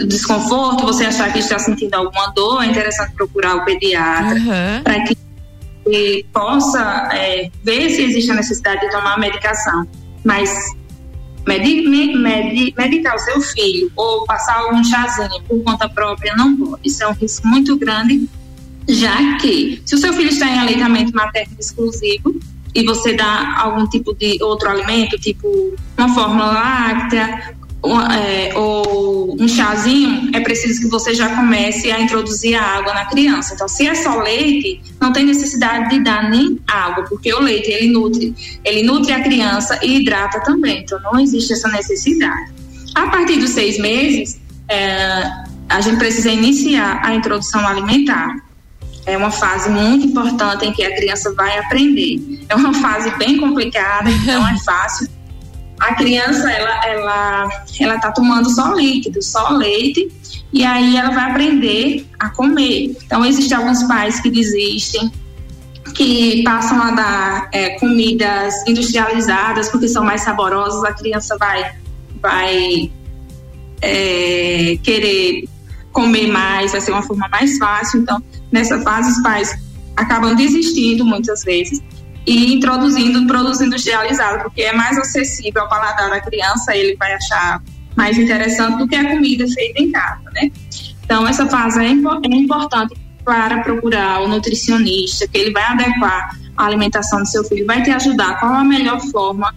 desconforto, 0.07 0.85
você 0.85 1.05
achar 1.05 1.33
que 1.33 1.39
está 1.39 1.59
sentindo 1.59 1.95
alguma 1.95 2.29
dor, 2.29 2.63
é 2.63 2.67
interessante 2.67 3.13
procurar 3.15 3.57
o 3.57 3.65
pediatra 3.65 4.35
uhum. 4.35 4.83
para 4.83 5.01
que 5.05 5.17
que 5.91 6.25
possa 6.33 7.09
é, 7.13 7.51
ver 7.65 7.91
se 7.91 8.03
existe 8.03 8.31
a 8.31 8.35
necessidade 8.35 8.81
de 8.81 8.91
tomar 8.91 9.19
medicação, 9.19 9.87
mas 10.25 10.51
medi 11.47 11.83
medi 12.17 12.73
medicar 12.77 13.17
o 13.17 13.19
seu 13.19 13.41
filho 13.41 13.91
ou 13.97 14.25
passar 14.25 14.59
algum 14.59 14.85
chazinho 14.85 15.43
por 15.49 15.63
conta 15.65 15.89
própria 15.89 16.35
não 16.37 16.57
pode. 16.57 16.81
Isso 16.85 17.03
é 17.03 17.09
um 17.09 17.13
risco 17.13 17.47
muito 17.49 17.77
grande, 17.77 18.29
já 18.89 19.37
que 19.39 19.83
se 19.85 19.95
o 19.97 19.99
seu 19.99 20.13
filho 20.13 20.29
está 20.29 20.47
em 20.47 20.59
aleitamento 20.59 21.13
materno 21.13 21.57
exclusivo 21.59 22.39
e 22.73 22.85
você 22.85 23.15
dá 23.15 23.59
algum 23.59 23.87
tipo 23.89 24.15
de 24.15 24.39
outro 24.43 24.71
alimento, 24.71 25.19
tipo 25.19 25.75
uma 25.99 26.15
fórmula 26.15 26.53
láctea 26.53 27.57
é, 27.83 28.53
ou 28.57 29.37
um 29.41 29.49
chazinho, 29.49 30.31
é 30.35 30.41
preciso 30.41 30.83
que 30.83 30.89
você 30.89 31.15
já 31.15 31.35
comece 31.35 31.91
a 31.91 32.01
introduzir 32.01 32.55
a 32.55 32.63
água 32.63 32.93
na 32.93 33.07
criança. 33.07 33.55
Então, 33.55 33.67
se 33.67 33.87
é 33.87 33.95
só 33.95 34.21
leite, 34.21 34.83
não 35.01 35.13
tem 35.13 35.25
necessidade 35.25 35.89
de 35.91 36.05
dar 36.05 36.29
nem 36.29 36.59
água, 36.69 37.05
porque 37.09 37.33
o 37.33 37.41
leite 37.41 37.71
ele 37.71 37.91
nutre, 37.91 38.35
ele 38.65 38.83
nutre 38.83 39.13
a 39.13 39.23
criança 39.23 39.79
e 39.83 39.97
hidrata 39.97 40.41
também. 40.41 40.83
Então, 40.83 41.01
não 41.01 41.19
existe 41.19 41.55
essa 41.55 41.69
necessidade. 41.69 42.53
A 42.95 43.07
partir 43.09 43.39
dos 43.39 43.51
seis 43.51 43.79
meses, 43.79 44.39
é, 44.69 45.23
a 45.69 45.81
gente 45.81 45.97
precisa 45.97 46.31
iniciar 46.31 47.01
a 47.03 47.15
introdução 47.15 47.67
alimentar. 47.67 48.37
É 49.07 49.17
uma 49.17 49.31
fase 49.31 49.71
muito 49.71 50.07
importante 50.07 50.67
em 50.67 50.73
que 50.73 50.85
a 50.85 50.95
criança 50.95 51.33
vai 51.33 51.59
aprender. 51.59 52.45
É 52.49 52.55
uma 52.55 52.75
fase 52.75 53.11
bem 53.17 53.39
complicada, 53.39 54.11
não 54.27 54.47
é 54.47 54.59
fácil 54.59 55.09
a 55.81 55.95
criança 55.95 56.53
ela 56.53 56.87
ela 56.87 57.49
ela 57.81 57.99
tá 57.99 58.13
tomando 58.13 58.51
só 58.51 58.75
líquido, 58.75 59.23
só 59.23 59.49
leite 59.49 60.13
e 60.53 60.63
aí 60.63 60.97
ela 60.97 61.11
vai 61.11 61.31
aprender 61.31 62.07
a 62.19 62.29
comer. 62.29 62.97
Então 63.05 63.25
existem 63.25 63.57
alguns 63.57 63.83
pais 63.85 64.21
que 64.21 64.31
desistem, 64.31 65.11
que 65.95 66.43
passam 66.45 66.81
a 66.83 66.91
dar 66.91 67.49
é, 67.53 67.71
comidas 67.79 68.55
industrializadas 68.69 69.71
porque 69.71 69.89
são 69.89 70.05
mais 70.05 70.21
saborosas. 70.21 70.85
A 70.85 70.93
criança 70.93 71.37
vai 71.39 71.73
vai 72.21 72.93
é, 73.81 74.79
querer 74.83 75.49
comer 75.93 76.27
mais, 76.27 76.73
vai 76.73 76.81
ser 76.83 76.93
uma 76.93 77.03
forma 77.03 77.27
mais 77.29 77.57
fácil. 77.57 78.03
Então 78.03 78.23
nessa 78.53 78.79
fase 78.83 79.11
os 79.11 79.23
pais 79.23 79.59
acabam 79.97 80.35
desistindo 80.37 81.07
muitas 81.07 81.43
vezes 81.43 81.81
e 82.27 82.55
introduzindo 82.55 83.27
produtos 83.27 83.61
industrializados, 83.61 84.43
porque 84.43 84.63
é 84.63 84.73
mais 84.73 84.99
acessível 84.99 85.63
ao 85.63 85.69
paladar 85.69 86.11
da 86.11 86.21
criança, 86.21 86.75
ele 86.77 86.97
vai 86.97 87.15
achar 87.15 87.63
mais 87.97 88.19
interessante 88.19 88.79
do 88.79 88.87
que 88.87 88.95
a 88.95 89.11
comida 89.11 89.47
feita 89.49 89.83
em 89.83 89.91
casa, 89.91 90.31
né? 90.33 90.51
Então, 91.05 91.27
essa 91.27 91.47
fase 91.47 91.81
é, 91.81 91.89
é 91.89 92.37
importante 92.37 92.95
para 93.25 93.63
procurar 93.63 94.23
o 94.23 94.29
nutricionista, 94.29 95.27
que 95.27 95.39
ele 95.39 95.51
vai 95.51 95.65
adequar 95.65 96.31
a 96.57 96.65
alimentação 96.65 97.21
do 97.21 97.27
seu 97.27 97.43
filho, 97.45 97.67
vai 97.67 97.83
te 97.83 97.91
ajudar 97.91 98.39
qual 98.39 98.55
a 98.55 98.65
melhor 98.65 99.01
forma 99.11 99.55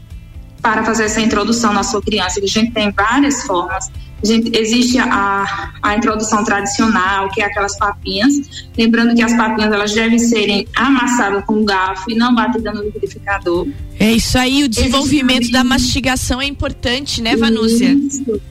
para 0.61 0.83
fazer 0.83 1.03
essa 1.05 1.21
introdução 1.21 1.73
na 1.73 1.83
sua 1.83 2.01
criança. 2.01 2.39
A 2.39 2.47
gente 2.47 2.71
tem 2.71 2.91
várias 2.91 3.43
formas 3.43 3.91
Gente, 4.23 4.57
existe 4.57 4.97
a, 4.97 5.73
a 5.81 5.97
introdução 5.97 6.43
tradicional, 6.43 7.29
que 7.29 7.41
é 7.41 7.45
aquelas 7.45 7.77
papinhas. 7.77 8.65
Lembrando 8.77 9.13
que 9.15 9.21
as 9.21 9.35
papinhas 9.35 9.71
elas 9.71 9.93
devem 9.93 10.17
serem 10.17 10.65
amassadas 10.75 11.43
com 11.45 11.65
garfo 11.65 12.09
e 12.09 12.15
não 12.15 12.33
batidas 12.33 12.73
no 12.73 12.83
liquidificador. 12.83 13.67
É 13.99 14.11
isso 14.11 14.37
aí, 14.37 14.63
o 14.63 14.69
desenvolvimento 14.69 15.51
da 15.51 15.63
mastigação 15.63 16.41
é 16.41 16.45
importante, 16.45 17.21
né, 17.21 17.35
Vanúcia? 17.35 17.91
Isso. 17.93 18.41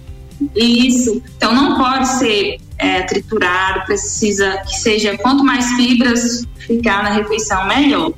Isso. 0.56 1.22
Então 1.36 1.54
não 1.54 1.78
pode 1.78 2.08
ser 2.18 2.58
é, 2.78 3.02
triturado, 3.02 3.86
precisa 3.86 4.58
que 4.68 4.76
seja 4.76 5.16
quanto 5.18 5.44
mais 5.44 5.66
fibras 5.72 6.44
ficar 6.58 7.02
na 7.02 7.10
refeição, 7.10 7.66
melhor. 7.66 8.12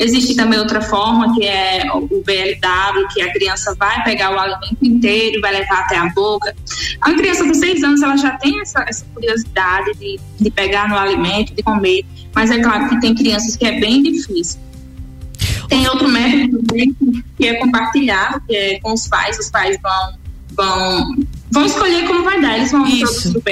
Existe 0.00 0.34
também 0.34 0.58
outra 0.58 0.80
forma, 0.80 1.34
que 1.34 1.44
é 1.46 1.84
o 1.92 2.00
BLW, 2.00 3.06
que 3.12 3.20
a 3.20 3.30
criança 3.30 3.74
vai 3.78 4.02
pegar 4.02 4.34
o 4.34 4.38
alimento 4.38 4.78
inteiro 4.82 5.36
e 5.36 5.40
vai 5.42 5.52
levar 5.52 5.80
até 5.80 5.98
a 5.98 6.08
boca. 6.08 6.56
A 7.02 7.12
criança 7.12 7.44
com 7.44 7.52
seis 7.52 7.84
anos, 7.84 8.00
ela 8.00 8.16
já 8.16 8.30
tem 8.38 8.58
essa, 8.62 8.82
essa 8.88 9.04
curiosidade 9.12 9.92
de, 9.98 10.18
de 10.40 10.50
pegar 10.50 10.88
no 10.88 10.96
alimento, 10.96 11.54
de 11.54 11.62
comer, 11.62 12.06
mas 12.34 12.50
é 12.50 12.62
claro 12.62 12.88
que 12.88 12.98
tem 12.98 13.14
crianças 13.14 13.56
que 13.56 13.66
é 13.66 13.78
bem 13.78 14.02
difícil. 14.02 14.58
Tem 15.68 15.86
outro 15.86 16.08
método 16.08 16.62
também 16.62 16.96
que 17.36 17.46
é 17.46 17.54
compartilhado, 17.56 18.42
que 18.48 18.56
é 18.56 18.80
com 18.80 18.94
os 18.94 19.06
pais, 19.06 19.38
os 19.38 19.50
pais 19.50 19.78
vão, 19.82 20.14
vão 20.56 21.14
vão 21.50 21.64
escolher 21.64 22.06
como 22.06 22.24
vai 22.24 22.40
dar. 22.40 22.56
Eles 22.56 22.72
vão 22.72 22.86
Isso. 22.86 23.28
introduzir 23.28 23.36
o 23.36 23.42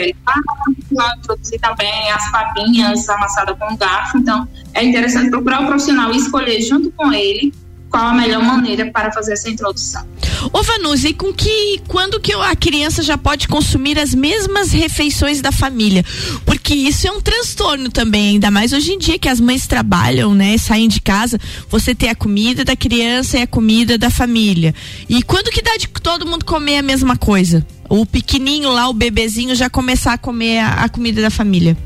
vão 0.91 1.17
introduzir 1.19 1.61
também 1.61 2.11
as 2.11 2.31
papinhas 2.31 3.09
amassadas 3.09 3.57
com 3.59 3.77
garfo. 3.77 4.19
Então, 4.19 4.49
é 4.75 4.85
interessante 4.85 5.31
procurar 5.31 5.63
o 5.63 5.67
profissional 5.67 6.13
e 6.13 6.17
escolher 6.17 6.61
junto 6.63 6.91
com 6.93 7.13
ele 7.13 7.53
qual 7.91 8.07
a 8.07 8.15
melhor 8.15 8.43
maneira 8.43 8.91
para 8.91 9.11
fazer 9.13 9.33
essa 9.33 9.49
introdução. 9.49 10.07
Ô 10.53 10.63
Vanusa, 10.63 11.09
e 11.09 11.15
com 11.15 11.33
que 11.33 11.81
quando 11.89 12.21
que 12.21 12.33
a 12.33 12.55
criança 12.55 13.03
já 13.03 13.19
pode 13.19 13.49
consumir 13.49 13.99
as 13.99 14.15
mesmas 14.15 14.71
refeições 14.73 15.41
da 15.41 15.51
família? 15.51 16.05
Porque 16.45 16.75
isso 16.75 17.09
é 17.09 17.11
um 17.11 17.21
transtorno 17.21 17.91
também, 17.91 18.31
ainda 18.31 18.51
mais 18.51 18.73
hoje 18.73 18.93
em 18.93 18.99
dia 18.99 19.19
que 19.19 19.29
as 19.29 19.41
mães 19.41 19.67
trabalham, 19.67 20.35
né, 20.35 20.57
saem 20.59 20.89
de 20.89 21.01
casa, 21.01 21.39
você 21.69 21.95
tem 21.95 22.09
a 22.09 22.15
comida 22.15 22.65
da 22.65 22.77
criança 22.77 23.39
e 23.39 23.43
a 23.43 23.47
comida 23.47 23.99
da 23.99 24.11
família. 24.11 24.75
E 25.09 25.23
quando 25.23 25.51
que 25.51 25.63
dá 25.63 25.77
de 25.77 25.89
todo 25.89 26.27
mundo 26.27 26.45
comer 26.45 26.79
a 26.79 26.83
mesma 26.83 27.17
coisa? 27.17 27.67
O 27.89 28.05
pequenininho 28.05 28.71
lá, 28.71 28.89
o 28.89 28.93
bebezinho 28.93 29.55
já 29.55 29.71
começar 29.71 30.13
a 30.13 30.19
comer 30.19 30.59
a, 30.59 30.85
a 30.85 30.89
comida 30.89 31.23
da 31.23 31.31
família? 31.31 31.77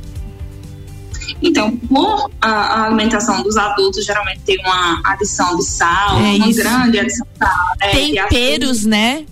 Então, 1.43 1.77
por 1.77 2.31
a, 2.41 2.49
a, 2.49 2.87
alimentação 2.87 3.43
dos 3.43 3.57
adultos 3.57 4.05
geralmente 4.05 4.41
tem 4.41 4.59
uma 4.61 5.01
adição 5.05 5.57
de 5.57 5.65
sal, 5.65 6.19
é 6.19 6.37
uma 6.37 6.49
isso. 6.49 6.61
grande 6.61 6.99
adição 7.01 7.27
de 7.33 7.39
sal. 7.39 7.77
Né, 7.81 7.91
temperos, 7.91 8.85
né? 8.85 9.25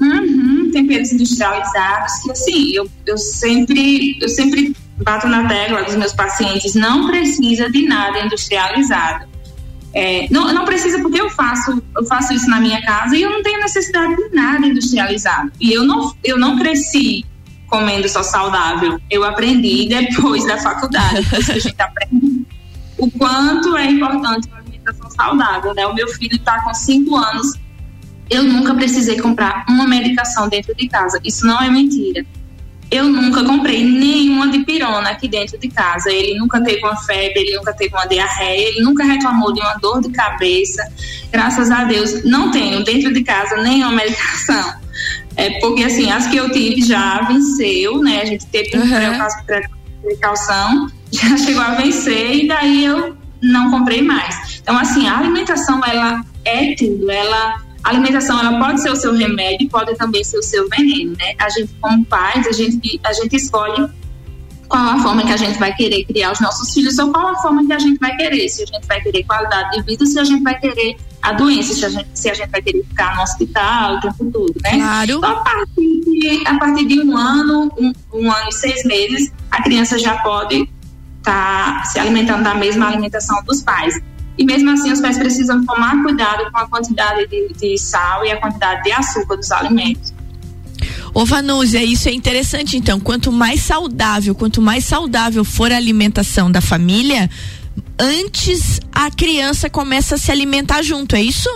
Uhum, 0.00 0.70
temperos 0.72 1.12
industrializados, 1.12 2.12
que 2.22 2.30
assim, 2.30 2.70
eu, 2.72 2.88
eu 3.06 3.16
sempre, 3.16 4.18
eu 4.20 4.28
sempre 4.28 4.76
bato 5.02 5.26
na 5.26 5.48
tecla 5.48 5.82
dos 5.82 5.96
meus 5.96 6.12
pacientes, 6.12 6.74
não 6.74 7.06
precisa 7.06 7.70
de 7.70 7.86
nada 7.86 8.20
industrializado. 8.20 9.26
É, 9.94 10.26
não, 10.30 10.52
não 10.52 10.66
precisa 10.66 11.00
porque 11.00 11.18
eu 11.18 11.30
faço, 11.30 11.82
eu 11.96 12.04
faço 12.04 12.34
isso 12.34 12.50
na 12.50 12.60
minha 12.60 12.82
casa 12.82 13.16
e 13.16 13.22
eu 13.22 13.30
não 13.30 13.42
tenho 13.42 13.58
necessidade 13.60 14.14
de 14.14 14.34
nada 14.34 14.66
industrializado. 14.66 15.50
E 15.58 15.72
eu 15.72 15.84
não, 15.84 16.14
eu 16.22 16.38
não 16.38 16.58
cresci 16.58 17.24
comendo 17.76 18.08
só 18.08 18.22
saudável. 18.22 18.98
Eu 19.10 19.22
aprendi 19.22 19.86
depois 19.86 20.46
da 20.46 20.56
faculdade, 20.56 21.22
depois 21.22 21.50
a 21.50 21.58
gente 21.58 21.76
o 22.98 23.10
quanto 23.10 23.76
é 23.76 23.84
importante 23.84 24.48
uma 24.48 24.58
alimentação 24.58 25.10
saudável, 25.10 25.74
né? 25.74 25.86
O 25.86 25.94
meu 25.94 26.08
filho 26.08 26.34
está 26.34 26.64
com 26.64 26.72
cinco 26.72 27.14
anos, 27.14 27.52
eu 28.30 28.42
nunca 28.42 28.74
precisei 28.74 29.20
comprar 29.20 29.66
uma 29.68 29.86
medicação 29.86 30.48
dentro 30.48 30.74
de 30.74 30.88
casa. 30.88 31.20
Isso 31.22 31.46
não 31.46 31.60
é 31.60 31.68
mentira. 31.68 32.24
Eu 32.90 33.04
nunca 33.04 33.44
comprei 33.44 33.84
nenhuma 33.84 34.48
de 34.48 34.60
pirona 34.60 35.10
aqui 35.10 35.28
dentro 35.28 35.58
de 35.58 35.68
casa. 35.68 36.10
Ele 36.10 36.38
nunca 36.38 36.62
teve 36.62 36.80
uma 36.82 36.96
febre, 36.96 37.40
ele 37.40 37.56
nunca 37.56 37.74
teve 37.74 37.94
uma 37.94 38.06
diarreia, 38.06 38.68
ele 38.68 38.80
nunca 38.80 39.04
reclamou 39.04 39.52
de 39.52 39.60
uma 39.60 39.74
dor 39.74 40.00
de 40.00 40.08
cabeça. 40.10 40.82
Graças 41.30 41.70
a 41.70 41.84
Deus, 41.84 42.24
não 42.24 42.50
tenho 42.50 42.82
dentro 42.82 43.12
de 43.12 43.22
casa 43.22 43.56
nenhuma 43.56 43.92
medicação 43.92 44.86
É 45.36 45.60
porque 45.60 45.84
assim, 45.84 46.10
as 46.10 46.26
que 46.26 46.36
eu 46.36 46.50
tive 46.50 46.82
já 46.82 47.22
venceu, 47.22 47.98
né? 48.02 48.22
A 48.22 48.24
gente 48.24 48.46
teve 48.46 48.76
uhum. 48.76 49.68
precaução, 50.02 50.90
já 51.12 51.36
chegou 51.36 51.62
a 51.62 51.74
vencer 51.74 52.34
e 52.36 52.48
daí 52.48 52.84
eu 52.84 53.16
não 53.42 53.70
comprei 53.70 54.02
mais. 54.02 54.60
Então, 54.62 54.76
assim, 54.78 55.06
a 55.06 55.18
alimentação, 55.18 55.84
ela 55.84 56.24
é 56.44 56.74
tudo, 56.74 57.10
ela 57.10 57.66
a 57.84 57.90
alimentação 57.90 58.40
ela 58.40 58.58
pode 58.58 58.82
ser 58.82 58.90
o 58.90 58.96
seu 58.96 59.14
remédio, 59.14 59.68
pode 59.68 59.94
também 59.96 60.24
ser 60.24 60.38
o 60.38 60.42
seu 60.42 60.68
veneno, 60.68 61.14
né? 61.16 61.34
A 61.38 61.48
gente 61.48 61.72
como 61.80 62.04
pais, 62.06 62.44
a 62.48 62.50
gente 62.50 63.00
a 63.04 63.12
gente 63.12 63.36
escolhe 63.36 63.88
qual 64.68 64.82
a 64.82 64.98
forma 65.00 65.24
que 65.24 65.32
a 65.32 65.36
gente 65.36 65.56
vai 65.56 65.72
querer 65.72 66.04
criar 66.04 66.32
os 66.32 66.40
nossos 66.40 66.74
filhos 66.74 66.98
ou 66.98 67.12
qual 67.12 67.28
a 67.28 67.36
forma 67.36 67.64
que 67.64 67.72
a 67.72 67.78
gente 67.78 67.98
vai 68.00 68.16
querer, 68.16 68.48
se 68.48 68.64
a 68.64 68.66
gente 68.66 68.86
vai 68.88 69.00
querer 69.00 69.22
qualidade 69.22 69.76
de 69.76 69.82
vida, 69.84 70.04
se 70.04 70.18
a 70.18 70.24
gente 70.24 70.42
vai 70.42 70.58
querer 70.58 70.96
a 71.26 71.32
doença, 71.32 71.74
se 71.74 71.84
a 71.84 71.88
gente, 71.88 72.08
se 72.14 72.30
a 72.30 72.34
gente 72.34 72.50
vai 72.50 72.62
querer 72.62 72.84
ficar 72.84 73.16
no 73.16 73.22
hospital 73.22 73.96
o 73.96 74.00
tempo 74.00 74.30
todo, 74.30 74.54
né? 74.62 74.76
Claro. 74.76 75.12
Então, 75.12 75.30
a 75.30 75.34
partir 75.42 76.00
de, 76.04 76.42
a 76.46 76.56
partir 76.56 76.86
de 76.86 77.00
um 77.00 77.16
ano, 77.16 77.72
um, 77.76 77.92
um 78.14 78.30
ano 78.30 78.48
e 78.48 78.52
seis 78.52 78.84
meses, 78.84 79.32
a 79.50 79.60
criança 79.60 79.98
já 79.98 80.18
pode 80.18 80.68
estar 81.18 81.80
tá 81.80 81.84
se 81.84 81.98
alimentando 81.98 82.44
da 82.44 82.54
mesma 82.54 82.86
alimentação 82.86 83.42
dos 83.42 83.60
pais. 83.60 84.00
E 84.38 84.44
mesmo 84.44 84.70
assim, 84.70 84.92
os 84.92 85.00
pais 85.00 85.18
precisam 85.18 85.66
tomar 85.66 86.00
cuidado 86.00 86.48
com 86.52 86.58
a 86.58 86.68
quantidade 86.68 87.26
de, 87.26 87.48
de 87.54 87.76
sal 87.76 88.24
e 88.24 88.30
a 88.30 88.40
quantidade 88.40 88.84
de 88.84 88.92
açúcar 88.92 89.36
dos 89.36 89.50
alimentos. 89.50 90.14
Ô 91.12 91.24
Vanúzia, 91.24 91.82
isso 91.82 92.08
é 92.08 92.12
interessante 92.12 92.76
então. 92.76 93.00
Quanto 93.00 93.32
mais 93.32 93.62
saudável, 93.62 94.32
quanto 94.32 94.62
mais 94.62 94.84
saudável 94.84 95.44
for 95.44 95.72
a 95.72 95.76
alimentação 95.76 96.52
da 96.52 96.60
família, 96.60 97.28
antes 97.98 98.80
a 98.92 99.10
criança 99.10 99.68
começa 99.70 100.14
a 100.16 100.18
se 100.18 100.30
alimentar 100.30 100.82
junto, 100.82 101.16
é 101.16 101.22
isso? 101.22 101.48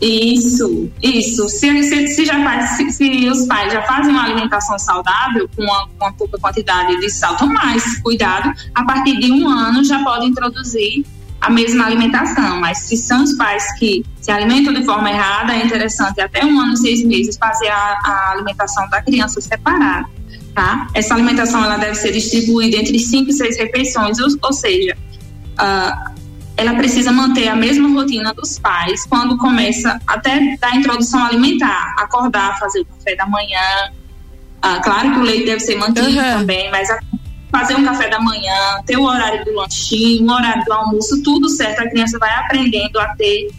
Isso, 0.00 0.90
isso. 1.02 1.48
Se, 1.48 1.82
se, 1.82 2.08
se 2.08 2.24
já 2.24 2.42
faz, 2.42 2.70
se, 2.70 2.90
se, 2.90 3.28
os 3.28 3.46
pais 3.46 3.70
já 3.70 3.82
fazem 3.82 4.12
uma 4.12 4.24
alimentação 4.24 4.78
saudável 4.78 5.48
com 5.54 5.62
uma, 5.62 5.88
uma 6.00 6.12
pouca 6.14 6.38
quantidade 6.38 6.98
de 7.00 7.10
sal, 7.10 7.34
então 7.34 7.48
mais 7.48 8.00
cuidado. 8.00 8.50
A 8.74 8.84
partir 8.84 9.18
de 9.18 9.30
um 9.30 9.46
ano 9.46 9.84
já 9.84 10.02
pode 10.02 10.26
introduzir 10.26 11.04
a 11.40 11.50
mesma 11.50 11.86
alimentação, 11.86 12.60
mas 12.60 12.78
se 12.78 12.96
são 12.96 13.22
os 13.22 13.34
pais 13.34 13.64
que 13.78 14.04
se 14.20 14.30
alimentam 14.30 14.72
de 14.72 14.84
forma 14.84 15.10
errada, 15.10 15.54
é 15.54 15.64
interessante 15.64 16.20
até 16.20 16.44
um 16.44 16.60
ano, 16.60 16.76
seis 16.76 17.04
meses, 17.04 17.36
fazer 17.36 17.68
a, 17.68 17.98
a 18.04 18.30
alimentação 18.32 18.88
da 18.90 19.02
criança 19.02 19.40
separada, 19.40 20.06
tá? 20.54 20.86
Essa 20.94 21.14
alimentação, 21.14 21.64
ela 21.64 21.78
deve 21.78 21.94
ser 21.94 22.12
distribuída 22.12 22.76
entre 22.76 22.98
cinco 22.98 23.30
e 23.30 23.32
seis 23.32 23.56
refeições, 23.56 24.18
ou, 24.18 24.28
ou 24.42 24.52
seja, 24.52 24.96
uh, 25.60 26.10
ela 26.56 26.74
precisa 26.74 27.10
manter 27.10 27.48
a 27.48 27.56
mesma 27.56 27.88
rotina 27.88 28.34
dos 28.34 28.58
pais 28.58 29.06
quando 29.06 29.38
começa 29.38 29.98
até 30.06 30.56
da 30.60 30.74
introdução 30.74 31.24
alimentar, 31.24 31.94
acordar, 31.98 32.58
fazer 32.58 32.80
o 32.80 32.84
café 32.84 33.16
da 33.16 33.26
manhã, 33.26 33.90
uh, 34.64 34.82
claro 34.82 35.12
que 35.12 35.18
o 35.18 35.22
leite 35.22 35.46
deve 35.46 35.60
ser 35.60 35.76
mantido 35.76 36.08
uhum. 36.08 36.38
também, 36.38 36.70
mas 36.70 36.90
a 36.90 36.98
fazer 37.50 37.74
um 37.74 37.84
café 37.84 38.08
da 38.08 38.20
manhã, 38.20 38.80
ter 38.86 38.96
o 38.96 39.04
horário 39.04 39.44
do 39.44 39.52
lanchinho, 39.52 40.30
o 40.30 40.32
horário 40.32 40.64
do 40.64 40.72
almoço, 40.72 41.22
tudo 41.22 41.48
certo. 41.48 41.80
A 41.80 41.90
criança 41.90 42.18
vai 42.18 42.30
aprendendo 42.30 42.98
a 42.98 43.08
ter 43.16 43.50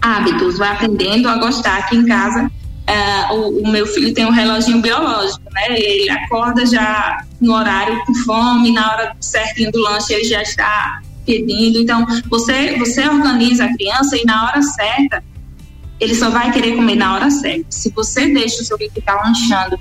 hábitos, 0.00 0.58
vai 0.58 0.70
aprendendo 0.70 1.28
a 1.28 1.36
gostar. 1.36 1.78
Aqui 1.78 1.96
em 1.96 2.06
casa, 2.06 2.50
é, 2.86 3.32
o, 3.32 3.62
o, 3.62 3.68
meu 3.68 3.86
filho 3.86 4.14
tem 4.14 4.24
um 4.24 4.30
reloginho 4.30 4.80
biológico, 4.80 5.42
né? 5.52 5.78
Ele 5.78 6.08
acorda 6.08 6.64
já 6.64 7.22
no 7.40 7.52
horário 7.54 8.02
com 8.06 8.14
fome, 8.14 8.72
na 8.72 8.92
hora 8.92 9.16
certinho 9.20 9.70
do 9.70 9.80
lanche 9.80 10.14
ele 10.14 10.24
já 10.24 10.40
está 10.40 11.00
pedindo. 11.28 11.78
Então, 11.78 12.06
você, 12.30 12.78
você 12.78 13.06
organiza 13.06 13.66
a 13.66 13.74
criança 13.74 14.16
e 14.16 14.24
na 14.24 14.46
hora 14.46 14.62
certa, 14.62 15.22
ele 16.00 16.14
só 16.14 16.30
vai 16.30 16.50
querer 16.50 16.74
comer 16.74 16.96
na 16.96 17.14
hora 17.14 17.30
certa. 17.30 17.66
Se 17.68 17.90
você 17.90 18.32
deixa 18.32 18.62
o 18.62 18.64
seu 18.64 18.78
filho 18.78 18.90
ficar 18.92 19.14
lanchando 19.22 19.78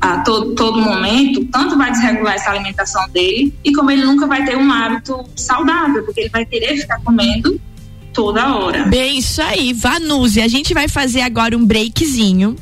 a 0.00 0.18
todo, 0.20 0.54
todo 0.54 0.80
momento, 0.80 1.44
tanto 1.46 1.76
vai 1.76 1.90
desregular 1.90 2.34
essa 2.34 2.50
alimentação 2.50 3.08
dele, 3.10 3.52
e 3.64 3.72
como 3.72 3.90
ele 3.90 4.04
nunca 4.04 4.26
vai 4.26 4.44
ter 4.44 4.56
um 4.56 4.72
hábito 4.72 5.24
saudável, 5.34 6.04
porque 6.04 6.20
ele 6.20 6.28
vai 6.30 6.44
querer 6.44 6.76
ficar 6.76 7.00
comendo 7.02 7.60
toda 8.18 8.52
hora. 8.56 8.84
Bem, 8.86 9.18
isso 9.18 9.40
aí, 9.40 9.72
Vanuzi. 9.72 10.40
A 10.40 10.48
gente 10.48 10.74
vai 10.74 10.88
fazer 10.88 11.20
agora 11.20 11.56
um 11.56 11.64
breakzinho. 11.64 12.56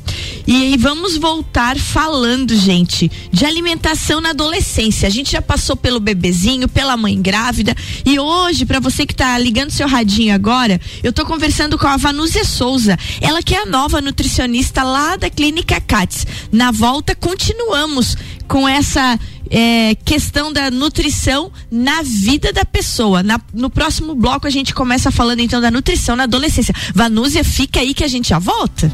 E 0.45 0.77
vamos 0.77 1.17
voltar 1.17 1.77
falando, 1.77 2.55
gente, 2.55 3.11
de 3.33 3.43
alimentação 3.43 4.21
na 4.21 4.29
adolescência. 4.29 5.07
A 5.07 5.11
gente 5.11 5.31
já 5.31 5.41
passou 5.41 5.75
pelo 5.75 5.99
bebezinho, 5.99 6.69
pela 6.69 6.95
mãe 6.95 7.19
grávida. 7.19 7.75
E 8.05 8.17
hoje, 8.19 8.65
para 8.65 8.79
você 8.79 9.05
que 9.05 9.15
tá 9.15 9.37
ligando 9.37 9.71
seu 9.71 9.87
radinho 9.87 10.33
agora, 10.33 10.79
eu 11.03 11.11
tô 11.11 11.25
conversando 11.25 11.77
com 11.77 11.87
a 11.87 11.97
Vanúzia 11.97 12.45
Souza. 12.45 12.97
Ela 13.19 13.41
que 13.41 13.55
é 13.55 13.63
a 13.63 13.65
nova 13.65 13.99
nutricionista 13.99 14.83
lá 14.83 15.17
da 15.17 15.29
Clínica 15.29 15.81
Cats. 15.81 16.25
Na 16.51 16.71
volta, 16.71 17.13
continuamos 17.13 18.15
com 18.47 18.67
essa 18.67 19.19
é, 19.49 19.95
questão 20.05 20.51
da 20.51 20.71
nutrição 20.71 21.51
na 21.71 22.01
vida 22.01 22.51
da 22.53 22.65
pessoa. 22.65 23.21
Na, 23.23 23.39
no 23.53 23.69
próximo 23.69 24.15
bloco 24.15 24.47
a 24.47 24.49
gente 24.49 24.73
começa 24.73 25.11
falando 25.11 25.39
então 25.39 25.61
da 25.61 25.71
nutrição 25.71 26.15
na 26.15 26.23
adolescência. 26.23 26.73
Vanúzia, 26.93 27.43
fica 27.43 27.79
aí 27.79 27.93
que 27.93 28.03
a 28.03 28.07
gente 28.07 28.29
já 28.29 28.39
volta. 28.39 28.91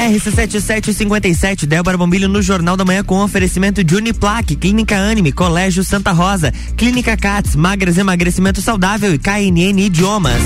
RC7757, 0.00 1.66
Débora 1.66 1.98
Bombilho 1.98 2.28
no 2.28 2.40
Jornal 2.40 2.76
da 2.76 2.84
Manhã 2.84 3.04
com 3.04 3.22
oferecimento 3.22 3.84
de 3.84 3.94
Uniplaque, 3.94 4.56
Clínica 4.56 4.96
Anime, 4.96 5.30
Colégio 5.30 5.84
Santa 5.84 6.12
Rosa, 6.12 6.52
Clínica 6.76 7.16
Cats, 7.16 7.54
Magras 7.54 7.98
Emagrecimento 7.98 8.62
Saudável 8.62 9.14
e 9.14 9.18
KNN 9.18 9.78
Idiomas. 9.78 10.42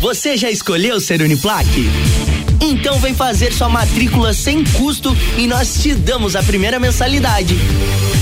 Você 0.00 0.34
já 0.34 0.50
escolheu 0.50 0.98
ser 0.98 1.20
Uniplaque? 1.20 1.90
Então 2.58 2.98
vem 3.00 3.14
fazer 3.14 3.52
sua 3.52 3.68
matrícula 3.68 4.32
sem 4.32 4.64
custo 4.64 5.14
e 5.36 5.46
nós 5.46 5.74
te 5.82 5.94
damos 5.94 6.34
a 6.34 6.42
primeira 6.42 6.80
mensalidade. 6.80 7.54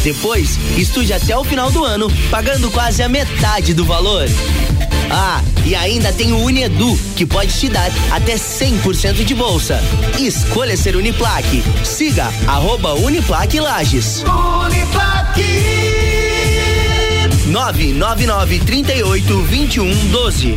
Depois, 0.03 0.59
estude 0.77 1.13
até 1.13 1.39
o 1.39 1.45
final 1.45 1.71
do 1.71 1.85
ano, 1.85 2.11
pagando 2.31 2.69
quase 2.73 3.01
a 3.01 3.09
metade 3.09 3.75
do 3.75 3.85
valor. 3.85 4.29
Ah, 5.09 5.41
e 5.65 5.77
ainda 5.77 6.13
tem 6.13 6.33
o 6.33 6.39
Unedu, 6.39 6.99
que 7.15 7.25
pode 7.25 7.57
te 7.57 7.69
dar 7.69 7.91
até 8.11 8.35
100% 8.35 9.25
de 9.25 9.35
bolsa. 9.37 9.81
Escolha 10.19 10.77
ser 10.77 10.97
Uniplaque. 10.97 11.63
Siga 11.85 12.27
arroba 12.49 12.95
Uniplaque 12.95 13.61
Lages. 13.61 14.25
Uniplaque 14.25 15.43
999 17.47 18.59
38 18.67 19.43
21 19.43 20.09
12 20.09 20.57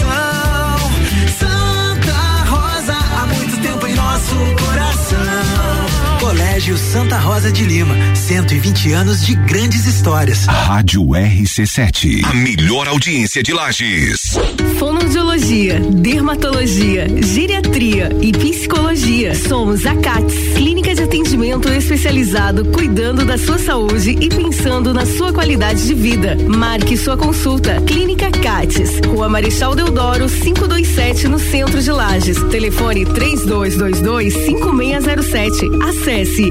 Colégio 6.61 6.77
Santa 6.77 7.17
Rosa 7.17 7.51
de 7.51 7.65
Lima, 7.65 7.95
120 8.13 8.93
anos 8.93 9.25
de 9.25 9.33
grandes 9.33 9.87
histórias. 9.87 10.45
Rádio 10.45 11.01
RC7, 11.01 12.23
a 12.23 12.33
melhor 12.35 12.87
audiência 12.87 13.41
de 13.41 13.51
Lages. 13.51 14.37
Fonoaudiologia, 14.77 15.79
dermatologia, 15.79 17.07
geriatria 17.19 18.15
e 18.21 18.31
psicologia. 18.31 19.33
Somos 19.33 19.87
a 19.87 19.95
CATS, 19.95 20.35
clínica 20.55 20.93
de 20.93 21.01
atendimento 21.01 21.67
especializado 21.67 22.63
cuidando 22.65 23.25
da 23.25 23.39
sua 23.39 23.57
saúde 23.57 24.15
e 24.21 24.29
pensando 24.29 24.93
na 24.93 25.07
sua 25.07 25.33
qualidade 25.33 25.87
de 25.87 25.95
vida. 25.95 26.37
Marque 26.47 26.95
sua 26.95 27.17
consulta. 27.17 27.81
Clínica 27.87 28.29
CATS, 28.29 29.01
Rua 29.07 29.27
Marechal 29.27 29.73
Deodoro, 29.73 30.29
527 30.29 31.27
no 31.27 31.39
centro 31.39 31.81
de 31.81 31.91
Lages. 31.91 32.37
Telefone 32.51 33.03
3222 33.03 34.31
5607. 34.45 35.67
Acesse 35.89 36.50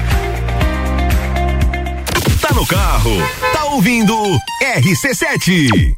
No 2.61 2.67
carro, 2.67 3.17
tá 3.53 3.65
ouvindo 3.73 4.13
RC7. 4.61 5.97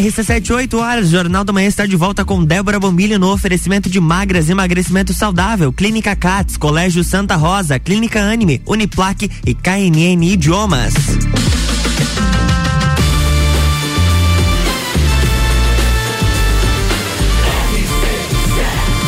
RC78 0.00 0.74
horas, 0.74 1.08
Jornal 1.08 1.42
da 1.42 1.52
Manhã 1.52 1.66
está 1.66 1.86
de 1.86 1.96
volta 1.96 2.24
com 2.24 2.44
Débora 2.44 2.78
Bombilho 2.78 3.18
no 3.18 3.32
oferecimento 3.32 3.88
de 3.88 3.98
magras 3.98 4.48
emagrecimento 4.48 5.14
saudável, 5.14 5.72
Clínica 5.72 6.14
Cats, 6.14 6.56
Colégio 6.56 7.02
Santa 7.02 7.36
Rosa, 7.36 7.78
Clínica 7.78 8.20
Anime, 8.20 8.60
Uniplaque 8.66 9.30
e 9.46 9.54
KNN 9.54 10.22
Idiomas. 10.22 10.94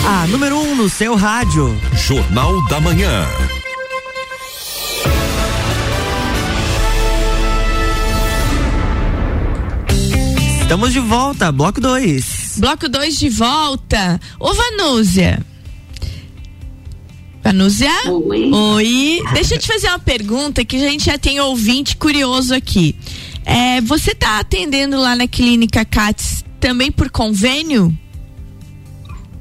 A 0.04 0.26
número 0.26 0.56
1 0.56 0.72
um 0.72 0.74
no 0.74 0.88
seu 0.88 1.14
rádio. 1.14 1.78
Jornal 1.94 2.66
da 2.68 2.80
Manhã. 2.80 3.24
Estamos 10.62 10.92
de 10.92 11.00
volta, 11.00 11.52
bloco 11.52 11.80
2. 11.80 12.54
Bloco 12.58 12.88
2 12.88 13.18
de 13.18 13.28
volta. 13.28 14.18
Ô, 14.40 14.54
Vanúzia. 14.54 15.44
Vanúzia? 17.42 17.90
Oi. 18.08 18.50
Oi. 18.50 19.22
Deixa 19.34 19.56
eu 19.56 19.58
te 19.58 19.66
fazer 19.66 19.88
uma 19.88 19.98
pergunta 19.98 20.64
que 20.64 20.76
a 20.76 20.90
gente 20.90 21.06
já 21.06 21.18
tem 21.18 21.40
ouvinte 21.40 21.96
curioso 21.96 22.54
aqui. 22.54 22.96
É, 23.44 23.80
você 23.82 24.12
está 24.12 24.38
atendendo 24.38 24.98
lá 24.98 25.14
na 25.14 25.26
clínica 25.26 25.84
CATS 25.84 26.44
também 26.58 26.90
por 26.90 27.10
convênio? 27.10 27.96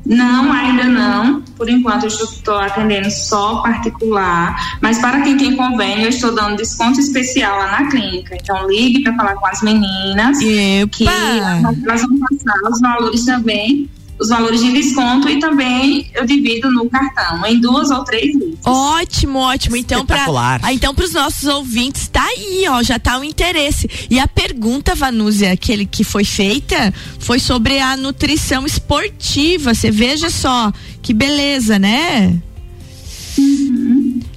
Não, 0.05 0.51
ainda 0.51 0.85
não. 0.85 1.41
Por 1.55 1.69
enquanto 1.69 2.03
eu 2.03 2.09
estou 2.09 2.57
atendendo 2.57 3.09
só 3.11 3.61
particular, 3.61 4.79
mas 4.81 4.99
para 4.99 5.21
quem 5.21 5.37
tem 5.37 5.55
convênio 5.55 6.05
eu 6.05 6.09
estou 6.09 6.33
dando 6.33 6.57
desconto 6.57 6.99
especial 6.99 7.57
lá 7.59 7.79
na 7.79 7.89
clínica. 7.89 8.35
Então 8.35 8.67
ligue 8.67 9.03
para 9.03 9.15
falar 9.15 9.35
com 9.35 9.47
as 9.47 9.61
meninas 9.61 10.39
Epa. 10.41 10.89
que 10.91 11.07
elas 11.07 12.01
vão 12.01 12.19
passar 12.19 12.69
os 12.69 12.81
valores 12.81 13.25
também, 13.25 13.89
os 14.19 14.29
valores 14.29 14.61
de 14.61 14.71
desconto 14.71 15.29
e 15.29 15.39
também 15.39 16.09
eu 16.13 16.25
divido 16.25 16.71
no 16.71 16.89
cartão 16.89 17.45
em 17.45 17.59
duas 17.59 17.91
ou 17.91 18.03
três 18.03 18.37
vezes. 18.37 18.50
Ótimo, 18.71 19.39
ótimo. 19.39 19.75
Então 19.75 20.05
para 20.05 20.25
ah, 20.61 20.73
então 20.73 20.95
para 20.95 21.05
os 21.05 21.13
nossos 21.13 21.47
ouvintes 21.47 22.07
tá 22.07 22.23
aí, 22.23 22.65
ó, 22.69 22.81
já 22.81 22.97
tá 22.97 23.19
o 23.19 23.23
interesse. 23.23 23.89
E 24.09 24.19
a 24.19 24.27
pergunta, 24.27 24.95
Vanúzia, 24.95 25.51
aquele 25.51 25.85
que 25.85 26.03
foi 26.03 26.23
feita, 26.23 26.93
foi 27.19 27.39
sobre 27.39 27.79
a 27.79 27.97
nutrição 27.97 28.65
esportiva. 28.65 29.73
Você 29.73 29.91
veja 29.91 30.29
só 30.29 30.71
que 31.01 31.13
beleza, 31.13 31.77
né? 31.77 32.39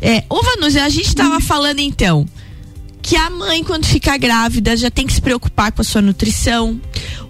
É, 0.01 0.25
ô 0.29 0.42
Vanúzia, 0.42 0.85
a 0.85 0.88
gente 0.88 1.14
tava 1.14 1.40
falando 1.40 1.79
então 1.79 2.27
que 3.05 3.16
a 3.16 3.29
mãe, 3.29 3.62
quando 3.62 3.85
fica 3.85 4.16
grávida, 4.16 4.75
já 4.79 4.90
tem 4.90 5.07
que 5.07 5.12
se 5.12 5.20
preocupar 5.20 5.70
com 5.73 5.83
a 5.83 5.85
sua 5.85 6.01
nutrição. 6.01 6.81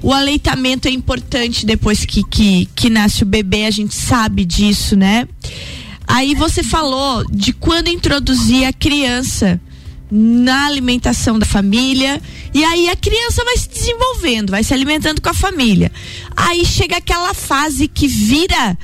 O 0.00 0.12
aleitamento 0.12 0.86
é 0.86 0.90
importante 0.92 1.66
depois 1.66 2.04
que, 2.04 2.22
que, 2.22 2.68
que 2.76 2.88
nasce 2.88 3.24
o 3.24 3.26
bebê, 3.26 3.64
a 3.64 3.72
gente 3.72 3.92
sabe 3.92 4.44
disso, 4.44 4.94
né? 4.94 5.26
Aí 6.06 6.34
você 6.34 6.62
falou 6.62 7.24
de 7.30 7.52
quando 7.52 7.88
introduzir 7.88 8.66
a 8.66 8.72
criança 8.72 9.60
na 10.10 10.66
alimentação 10.66 11.38
da 11.38 11.46
família 11.46 12.20
e 12.52 12.62
aí 12.62 12.88
a 12.88 12.94
criança 12.94 13.44
vai 13.44 13.56
se 13.56 13.68
desenvolvendo, 13.68 14.50
vai 14.50 14.62
se 14.62 14.72
alimentando 14.72 15.20
com 15.20 15.28
a 15.28 15.34
família. 15.34 15.90
Aí 16.36 16.64
chega 16.64 16.98
aquela 16.98 17.34
fase 17.34 17.88
que 17.88 18.06
vira 18.06 18.78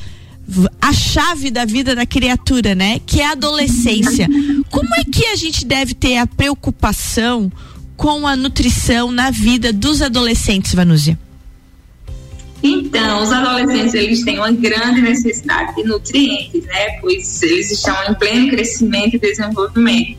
a 0.81 0.93
chave 0.93 1.51
da 1.51 1.65
vida 1.65 1.95
da 1.95 2.05
criatura, 2.05 2.75
né? 2.75 3.01
Que 3.07 3.21
é 3.21 3.27
a 3.27 3.33
adolescência. 3.33 4.29
Como 4.71 4.93
é 4.97 5.05
que 5.05 5.27
a 5.27 5.37
gente 5.37 5.65
deve 5.65 5.95
ter 5.95 6.17
a 6.17 6.27
preocupação 6.27 7.53
com 7.97 8.27
a 8.27 8.35
nutrição 8.35 9.13
na 9.13 9.31
vida 9.31 9.73
dos 9.73 10.03
adolescentes, 10.03 10.75
Vanúzia? 10.75 11.19
Então, 12.63 13.23
os 13.23 13.33
adolescentes 13.33 13.60
eles 13.95 14.25
têm 14.25 14.39
uma 14.39 14.53
grande 14.53 15.01
necessidade 15.01 15.75
de 15.77 15.85
nutrientes, 15.85 16.65
né? 16.65 16.99
Pois 17.01 17.43
eles 17.43 17.71
estão 17.71 17.97
em 18.09 18.15
pleno 18.15 18.49
crescimento 18.51 19.15
e 19.15 19.19
desenvolvimento. 19.19 20.19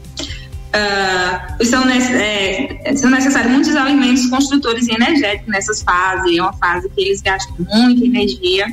Ah, 0.74 1.58
são, 1.64 1.84
é, 1.90 2.94
são 2.96 3.10
necessários 3.10 3.52
muitos 3.52 3.76
alimentos 3.76 4.28
construtores 4.28 4.88
e 4.88 4.94
energéticos 4.94 5.48
nessas 5.48 5.82
fases. 5.82 6.38
É 6.38 6.42
uma 6.42 6.54
fase 6.54 6.90
que 6.90 7.02
eles 7.02 7.22
gastam 7.22 7.56
muita 7.60 8.06
energia. 8.06 8.68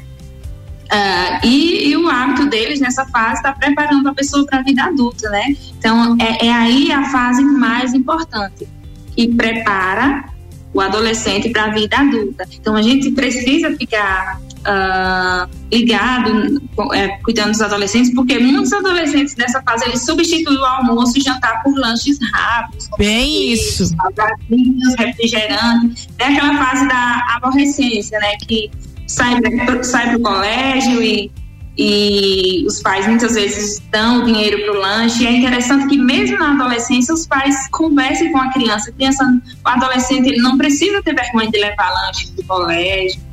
Ah, 0.91 1.41
e, 1.45 1.91
e 1.91 1.97
o 1.97 2.09
hábito 2.09 2.47
deles 2.47 2.81
nessa 2.81 3.05
fase 3.07 3.35
está 3.35 3.53
preparando 3.53 4.09
a 4.09 4.15
pessoa 4.15 4.47
para 4.47 4.61
a 4.61 4.63
vida 4.63 4.85
adulta, 4.85 5.29
né? 5.29 5.57
Então, 5.79 6.17
é, 6.21 6.47
é 6.47 6.53
aí 6.53 6.93
a 6.93 7.11
fase 7.11 7.43
mais 7.43 7.93
importante, 7.93 8.67
que 9.15 9.29
prepara 9.29 10.25
o 10.73 10.81
adolescente 10.81 11.51
para 11.51 11.65
a 11.65 11.71
vida 11.71 11.97
adulta. 11.97 12.47
Então, 12.53 12.77
a 12.77 12.83
gente 12.83 13.11
precisa 13.11 13.75
ficar 13.77 14.41
ah, 14.65 15.49
ligado, 15.73 16.61
é, 16.93 17.09
cuidando 17.23 17.53
dos 17.53 17.63
adolescentes, 17.63 18.15
porque 18.15 18.39
muitos 18.39 18.73
adolescentes 18.73 19.37
nessa 19.37 19.63
fase 19.63 19.87
eles 19.87 20.05
substituem 20.05 20.59
o 20.59 20.65
almoço 20.65 21.19
e 21.19 21.21
jantar 21.21 21.63
por 21.63 21.75
lanches 21.77 22.19
rápidos. 22.33 22.89
Bem 22.99 23.53
isso. 23.53 23.87
salgadinhos, 23.87 24.95
refrigerantes. 24.99 26.09
É 26.19 26.25
aquela 26.25 26.57
fase 26.57 26.89
da 26.89 27.27
aborrecência, 27.37 28.19
né? 28.19 28.37
Que 28.47 28.71
sai, 29.07 29.37
sai 29.83 30.11
pro 30.11 30.21
colégio 30.21 31.03
e, 31.03 31.31
e 31.77 32.65
os 32.67 32.83
pais 32.83 33.07
muitas 33.07 33.35
vezes 33.35 33.81
dão 33.91 34.23
o 34.23 34.25
dinheiro 34.25 34.65
pro 34.65 34.81
lanche. 34.81 35.23
E 35.23 35.27
é 35.27 35.33
interessante 35.33 35.87
que 35.87 35.97
mesmo 35.97 36.39
na 36.39 36.53
adolescência 36.53 37.15
os 37.15 37.27
pais 37.27 37.69
conversem 37.71 38.33
com 38.33 38.39
a 38.39 38.51
criança. 38.53 38.91
A 38.91 38.93
criança, 38.93 39.25
o 39.65 39.69
adolescente, 39.69 40.29
ele 40.29 40.43
não 40.43 40.59
precisa 40.59 41.03
ter 41.03 41.15
vergonha 41.15 41.51
de 41.51 41.59
levar 41.59 41.91
lanche 41.93 42.33
pro 42.33 42.45
colégio. 42.45 43.28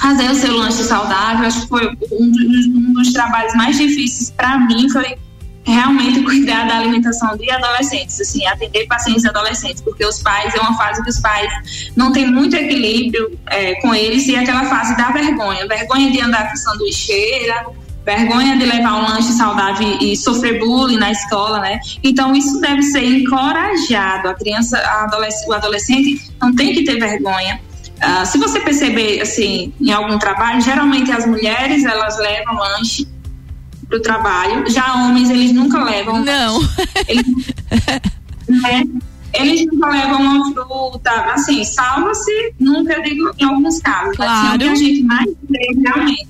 Fazer 0.00 0.30
o 0.30 0.34
seu 0.34 0.56
lanche 0.56 0.82
saudável, 0.84 1.46
acho 1.46 1.62
que 1.62 1.68
foi 1.68 1.88
um 1.88 2.30
dos, 2.30 2.66
um 2.66 2.92
dos 2.92 3.12
trabalhos 3.12 3.54
mais 3.54 3.76
difíceis 3.76 4.30
para 4.30 4.58
mim 4.58 4.88
foi 4.90 5.16
realmente 5.64 6.22
cuidar 6.22 6.66
da 6.66 6.78
alimentação 6.78 7.36
de 7.36 7.50
adolescentes, 7.50 8.18
assim, 8.20 8.46
atender 8.46 8.86
pacientes 8.86 9.26
adolescentes, 9.26 9.82
porque 9.82 10.04
os 10.04 10.22
pais 10.22 10.54
é 10.54 10.60
uma 10.60 10.76
fase 10.76 11.02
que 11.02 11.10
os 11.10 11.20
pais 11.20 11.92
não 11.94 12.10
têm 12.10 12.26
muito 12.26 12.56
equilíbrio 12.56 13.38
é, 13.48 13.74
com 13.82 13.94
eles 13.94 14.26
e 14.28 14.34
é 14.34 14.40
aquela 14.40 14.64
fase 14.64 14.96
da 14.96 15.10
vergonha, 15.10 15.66
vergonha 15.68 16.10
de 16.10 16.20
andar 16.20 16.50
com 16.50 16.56
sanduicheira, 16.56 17.66
vergonha 18.04 18.56
de 18.56 18.64
levar 18.64 18.94
um 18.94 19.02
lanche 19.02 19.32
saudável 19.32 19.98
e, 20.00 20.16
sofrer 20.16 20.58
bullying 20.58 20.96
na 20.96 21.12
escola, 21.12 21.60
né? 21.60 21.78
Então 22.02 22.34
isso 22.34 22.58
deve 22.60 22.82
ser 22.84 23.04
encorajado. 23.04 24.28
A 24.28 24.34
criança, 24.34 24.78
a 24.78 25.04
adolesc 25.04 25.46
o 25.46 25.52
adolescente 25.52 26.18
não 26.40 26.54
tem 26.54 26.72
que 26.72 26.84
ter 26.84 26.98
vergonha. 26.98 27.60
Ah, 28.00 28.24
se 28.24 28.38
você 28.38 28.60
perceber 28.60 29.20
assim 29.20 29.72
em 29.80 29.90
algum 29.92 30.18
trabalho, 30.18 30.60
geralmente 30.60 31.10
as 31.10 31.26
mulheres 31.26 31.84
elas 31.84 32.18
levam 32.18 32.54
lanche 32.56 33.06
pro 33.88 34.00
trabalho. 34.00 34.68
Já 34.70 34.94
homens, 34.94 35.30
eles 35.30 35.52
nunca 35.52 35.82
levam. 35.82 36.24
Não. 36.24 36.60
Eles, 37.08 37.26
né? 38.48 38.84
Eles 39.34 39.66
nunca 39.66 39.88
levam 39.88 40.20
uma 40.20 40.52
fruta, 40.52 41.10
assim, 41.32 41.62
salva-se, 41.64 42.54
nunca 42.58 43.00
digo 43.02 43.30
em 43.38 43.44
alguns 43.44 43.78
casos. 43.80 44.16
Claro. 44.16 44.32
Assim, 44.32 44.52
é 44.52 44.54
o 44.54 44.58
que 44.58 44.68
a 44.68 44.74
gente 44.74 45.02
mais 45.02 45.30
vê 45.48 45.80
realmente. 45.84 46.28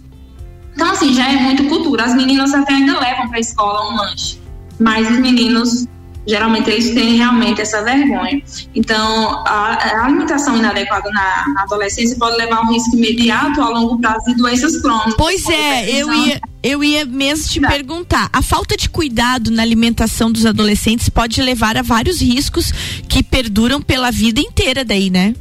Então, 0.75 0.91
assim, 0.91 1.13
já 1.13 1.29
é 1.29 1.37
muito 1.37 1.65
cultura. 1.65 2.05
As 2.05 2.15
meninas 2.15 2.55
até 2.55 2.73
ainda 2.73 2.99
levam 2.99 3.29
pra 3.29 3.39
escola 3.39 3.93
um 3.93 3.97
lanche. 3.97 4.39
mas 4.79 5.11
os 5.11 5.19
meninos 5.19 5.87
geralmente 6.29 6.69
eles 6.69 6.91
têm 6.91 7.17
realmente 7.17 7.63
essa 7.63 7.83
vergonha. 7.83 8.43
Então, 8.75 9.43
a, 9.47 9.73
a 9.73 10.05
alimentação 10.05 10.57
inadequada 10.57 11.09
na, 11.11 11.49
na, 11.55 11.63
adolescência 11.63 12.17
pode 12.19 12.37
levar 12.37 12.59
a 12.59 12.61
um 12.61 12.73
risco 12.73 12.95
imediato 12.97 13.63
a 13.63 13.69
longo 13.71 13.99
prazo 13.99 14.27
de 14.27 14.35
doenças 14.35 14.81
crônicas. 14.83 15.15
Pois 15.17 15.49
é, 15.49 15.91
eu 15.91 16.13
ia, 16.13 16.41
eu 16.63 16.85
ia 16.85 17.07
mesmo 17.07 17.49
te 17.49 17.61
perguntar. 17.61 18.29
A 18.31 18.43
falta 18.43 18.77
de 18.77 18.91
cuidado 18.91 19.51
na 19.51 19.63
alimentação 19.63 20.31
dos 20.31 20.45
adolescentes 20.45 21.09
pode 21.09 21.41
levar 21.41 21.79
a 21.79 21.83
vários 21.83 22.21
riscos 22.21 22.71
que 23.09 23.23
perduram 23.23 23.81
pela 23.81 24.11
vida 24.11 24.41
inteira 24.41 24.85
daí, 24.85 25.09
né? 25.09 25.35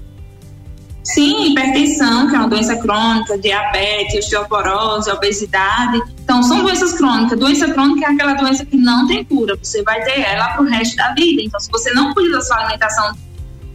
Sim, 1.14 1.52
hipertensão, 1.52 2.28
que 2.28 2.36
é 2.36 2.40
uma 2.40 2.50
doença 2.50 2.76
crônica, 2.76 3.38
diabetes, 3.38 4.26
osteoporose, 4.26 5.10
obesidade. 5.10 6.02
Então, 6.22 6.44
são 6.44 6.62
doenças 6.64 6.94
crônicas. 6.94 7.40
Doença 7.40 7.72
crônica 7.72 8.06
é 8.06 8.14
aquela 8.14 8.34
doença 8.34 8.66
que 8.66 8.76
não 8.76 9.08
tem 9.08 9.24
cura. 9.24 9.56
Você 9.56 9.82
vai 9.84 10.04
ter 10.04 10.20
ela 10.20 10.50
para 10.50 10.64
o 10.64 10.66
resto 10.66 10.98
da 10.98 11.14
vida. 11.14 11.42
Então, 11.42 11.60
se 11.62 11.72
você 11.72 11.94
não 11.94 12.14
cuida 12.14 12.36
da 12.36 12.42
sua 12.42 12.58
alimentação 12.58 13.16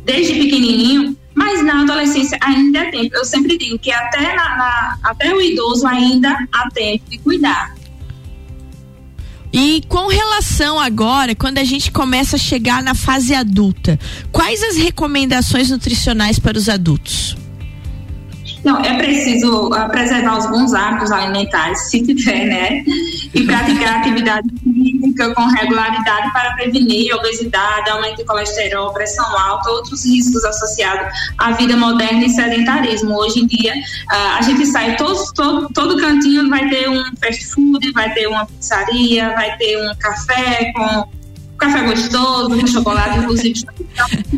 desde 0.05 0.35
pequenininho, 0.35 1.17
mas 1.35 1.65
na 1.65 1.81
adolescência 1.81 2.39
ainda 2.43 2.81
é 2.81 2.91
tempo. 2.91 3.17
Eu 3.17 3.25
sempre 3.25 3.57
digo 3.57 3.79
que 3.79 3.91
até, 3.91 4.37
na, 4.37 4.57
na, 4.57 4.99
até 5.03 5.35
o 5.35 5.41
idoso 5.41 5.87
ainda 5.87 6.37
há 6.53 6.69
tempo 6.71 7.09
de 7.09 7.17
cuidar. 7.17 7.75
E 9.53 9.83
com 9.87 10.07
relação 10.07 10.81
agora, 10.81 11.35
quando 11.35 11.59
a 11.59 11.65
gente 11.65 11.91
começa 11.93 12.37
a 12.37 12.39
chegar 12.39 12.83
na 12.83 12.95
fase 12.95 13.35
adulta, 13.35 14.01
quais 14.31 14.63
as 14.63 14.77
recomendações 14.77 15.69
nutricionais 15.69 16.39
para 16.39 16.57
os 16.57 16.71
adultos? 16.71 17.37
Não, 18.65 18.81
é 18.81 18.97
preciso 18.97 19.69
uh, 19.69 19.89
preservar 19.89 20.39
os 20.39 20.47
bons 20.47 20.73
hábitos 20.73 21.11
alimentares, 21.11 21.91
se 21.91 22.01
tiver, 22.03 22.47
né? 22.47 22.85
E 23.35 23.45
praticar 23.45 23.99
atividade 23.99 24.49
física 24.63 25.35
com 25.35 25.47
regularidade 25.47 26.33
para 26.33 26.53
prevenir 26.55 27.13
obesidade, 27.15 27.91
aumento 27.91 28.19
de 28.19 28.25
colesterol, 28.25 28.93
pressão 28.93 29.27
alta, 29.37 29.69
outros 29.71 30.05
riscos 30.05 30.45
associados 30.45 31.13
à 31.39 31.51
vida 31.53 31.77
moderna 31.77 32.25
e 32.25 32.31
sedentarismo. 32.31 33.17
Hoje 33.17 33.41
em 33.41 33.47
dia, 33.47 33.75
uh, 33.75 34.39
a 34.39 34.43
gente 34.43 34.65
sai, 34.67 34.97
todo, 34.97 35.69
todo, 35.75 35.97
cantinho 35.97 36.49
vai 36.49 36.69
ter 36.69 36.89
um 36.89 37.03
fast 37.21 37.45
food, 37.47 37.93
vai 37.93 38.13
ter 38.15 38.29
uma 38.29 38.47
pizzaria, 38.47 39.31
vai 39.31 39.57
ter 39.57 39.77
um 39.79 39.95
café 39.97 40.73
com 40.73 41.09
café 41.59 41.81
gostoso, 41.83 42.67
chocolate, 42.69 43.19
inclusive. 43.19 43.65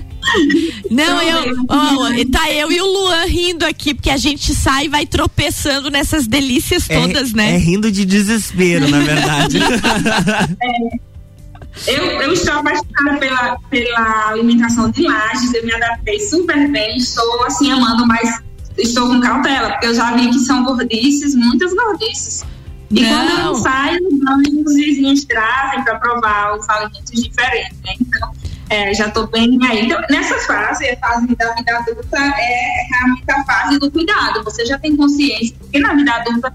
Não, 0.91 1.23
eu, 1.23 1.57
oh, 1.63 2.31
tá 2.31 2.51
eu 2.53 2.71
e 2.71 2.81
o 2.81 2.87
Luan 2.87 3.25
rindo 3.27 3.65
aqui, 3.65 3.95
porque 3.95 4.11
a 4.11 4.17
gente 4.17 4.55
sai 4.55 4.87
e 4.87 4.89
vai 4.89 5.07
tropeçando 5.07 5.91
nessas 5.91 6.27
delícias 6.27 6.89
é, 6.89 7.01
todas, 7.01 7.33
é, 7.33 7.37
né? 7.37 7.55
É 7.55 7.59
rindo 7.59 7.91
de 7.91 8.05
desespero, 8.05 8.89
na 8.89 9.01
verdade. 9.01 9.59
é, 10.63 11.15
eu, 11.87 12.05
eu 12.23 12.33
estou 12.33 12.55
apaixonada 12.55 13.19
pela, 13.19 13.59
pela 13.71 14.29
alimentação 14.29 14.91
de 14.91 15.03
lajes, 15.03 15.53
eu 15.55 15.65
me 15.65 15.75
adaptei 15.75 16.21
super 16.21 16.71
bem, 16.71 16.97
estou 16.97 17.45
assim 17.45 17.73
amando, 17.73 18.07
mas 18.07 18.43
estou 18.79 19.09
com 19.09 19.21
cautela, 19.21 19.71
porque 19.71 19.87
eu 19.87 19.95
já 19.95 20.15
vi 20.15 20.29
que 20.29 20.39
são 20.41 20.65
gordices, 20.65 21.35
muitas 21.35 21.75
gordices. 21.75 22.45
E 22.91 23.03
não. 23.03 23.09
quando 23.09 23.41
eu 23.41 23.55
saio, 23.57 24.01
os 24.65 24.75
vizinhos 24.75 25.25
trazem 25.25 25.83
para 25.83 25.99
provar 25.99 26.57
os 26.57 26.69
alimentos 26.69 27.23
diferentes, 27.23 27.77
né? 27.85 27.95
Então, 28.01 28.33
é, 28.75 28.93
já 28.93 29.07
estou 29.07 29.27
bem 29.29 29.59
aí. 29.65 29.87
Então, 29.87 30.01
nessa 30.11 30.37
fase, 30.41 30.89
a 30.89 30.97
fase 30.97 31.35
da 31.37 31.55
vida 31.55 31.79
adulta 31.79 32.19
é 32.19 32.87
realmente 32.91 33.31
a 33.31 33.45
fase 33.45 33.79
do 33.79 33.91
cuidado. 33.91 34.43
Você 34.43 34.67
já 34.67 34.79
tem 34.79 34.97
consciência, 34.97 35.55
porque 35.59 35.79
na 35.79 35.95
vida 35.95 36.13
adulta 36.13 36.55